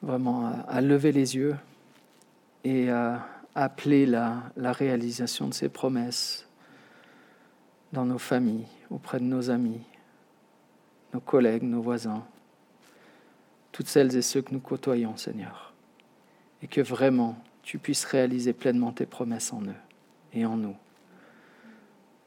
vraiment 0.00 0.50
à 0.66 0.80
lever 0.80 1.12
les 1.12 1.36
yeux 1.36 1.54
et 2.64 2.90
à 2.90 3.26
appeler 3.54 4.06
la, 4.06 4.52
réalisation 4.56 5.48
de 5.48 5.54
ces 5.54 5.68
promesses 5.68 6.46
dans 7.92 8.04
nos 8.04 8.18
familles, 8.18 8.66
auprès 8.90 9.18
de 9.18 9.24
nos 9.24 9.50
amis, 9.50 9.80
nos 11.12 11.20
collègues, 11.20 11.64
nos 11.64 11.82
voisins, 11.82 12.24
toutes 13.72 13.88
celles 13.88 14.16
et 14.16 14.22
ceux 14.22 14.42
que 14.42 14.52
nous 14.52 14.60
côtoyons, 14.60 15.16
Seigneur, 15.16 15.72
et 16.62 16.68
que 16.68 16.80
vraiment 16.80 17.36
tu 17.62 17.78
puisses 17.78 18.04
réaliser 18.04 18.52
pleinement 18.52 18.92
tes 18.92 19.06
promesses 19.06 19.52
en 19.52 19.62
eux 19.62 19.80
et 20.32 20.46
en 20.46 20.56
nous. 20.56 20.76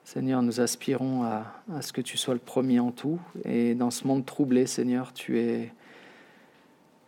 Seigneur, 0.04 0.42
nous 0.42 0.60
aspirons 0.60 1.24
à, 1.24 1.46
à, 1.74 1.82
ce 1.82 1.94
que 1.94 2.02
tu 2.02 2.18
sois 2.18 2.34
le 2.34 2.42
premier 2.42 2.82
en 2.82 2.92
tout, 2.92 3.20
et 3.46 3.74
dans 3.74 3.90
ce 3.90 4.06
monde 4.06 4.26
troublé, 4.26 4.66
Seigneur, 4.66 5.14
tu 5.14 5.40
es, 5.40 5.72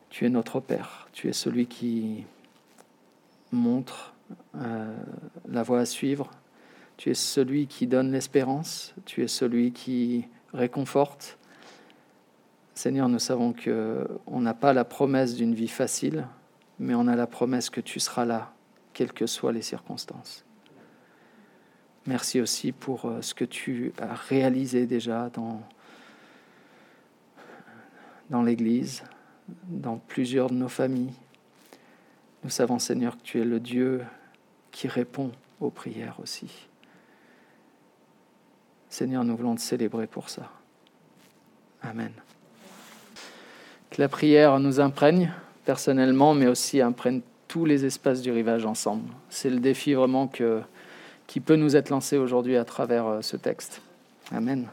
tu 0.10 0.26
es 0.26 0.30
notre 0.30 0.62
Père, 0.62 1.10
tu 1.12 1.28
es 1.28 1.34
celui 1.34 1.68
qui, 1.68 2.24
montre 3.56 4.14
euh, 4.56 4.96
la 5.48 5.64
voie 5.64 5.80
à 5.80 5.86
suivre. 5.86 6.30
Tu 6.98 7.10
es 7.10 7.14
celui 7.14 7.68
qui 7.68 7.88
donne 7.88 8.12
l'espérance, 8.12 8.94
tu 9.06 9.24
es 9.24 9.28
celui 9.28 9.72
qui 9.72 10.28
réconforte. 10.54 11.38
Seigneur, 12.74 13.10
nous 13.10 13.20
savons 13.20 13.54
que 13.54 14.08
on 14.28 14.42
n'a 14.42 14.54
pas 14.54 14.74
la 14.74 14.86
promesse 14.86 15.36
d'une 15.36 15.54
vie 15.54 15.68
facile, 15.68 16.28
mais 16.80 16.96
on 16.96 17.08
a 17.08 17.16
la 17.16 17.28
promesse 17.28 17.70
que 17.70 17.82
tu 17.82 18.00
seras 18.00 18.26
là, 18.26 18.54
quelles 18.94 19.14
que 19.14 19.26
soient 19.26 19.52
les 19.52 19.62
circonstances. 19.62 20.46
Merci 22.06 22.40
aussi 22.40 22.72
pour 22.72 23.06
euh, 23.06 23.22
ce 23.22 23.34
que 23.34 23.46
tu 23.46 23.92
as 24.00 24.14
réalisé 24.14 24.86
déjà 24.86 25.30
dans, 25.32 25.62
dans 28.30 28.44
l'Église, 28.44 29.04
dans 29.68 29.98
plusieurs 29.98 30.50
de 30.50 30.56
nos 30.56 30.70
familles. 30.70 31.14
Nous 32.46 32.52
savons, 32.52 32.78
Seigneur, 32.78 33.18
que 33.18 33.24
tu 33.24 33.42
es 33.42 33.44
le 33.44 33.60
Dieu 33.60 34.04
qui 34.72 34.88
répond 34.88 35.32
aux 35.60 35.72
prières 35.72 36.20
aussi. 36.22 36.68
Seigneur, 38.88 39.24
nous 39.24 39.36
voulons 39.36 39.56
te 39.56 39.62
célébrer 39.62 40.06
pour 40.06 40.30
ça. 40.30 40.52
Amen. 41.82 42.12
Que 43.90 44.00
la 44.00 44.08
prière 44.10 44.60
nous 44.60 44.80
imprègne 44.80 45.34
personnellement, 45.66 46.36
mais 46.36 46.46
aussi 46.46 46.82
imprègne 46.82 47.22
tous 47.48 47.66
les 47.66 47.84
espaces 47.84 48.22
du 48.22 48.32
rivage 48.32 48.64
ensemble. 48.64 49.10
C'est 49.32 49.50
le 49.50 49.60
défi 49.60 49.96
vraiment 49.96 50.28
que, 50.28 50.62
qui 51.26 51.40
peut 51.40 51.56
nous 51.56 51.76
être 51.76 51.90
lancé 51.90 52.16
aujourd'hui 52.16 52.58
à 52.58 52.64
travers 52.64 53.08
euh, 53.08 53.22
ce 53.24 53.38
texte. 53.38 53.82
Amen. 54.32 54.68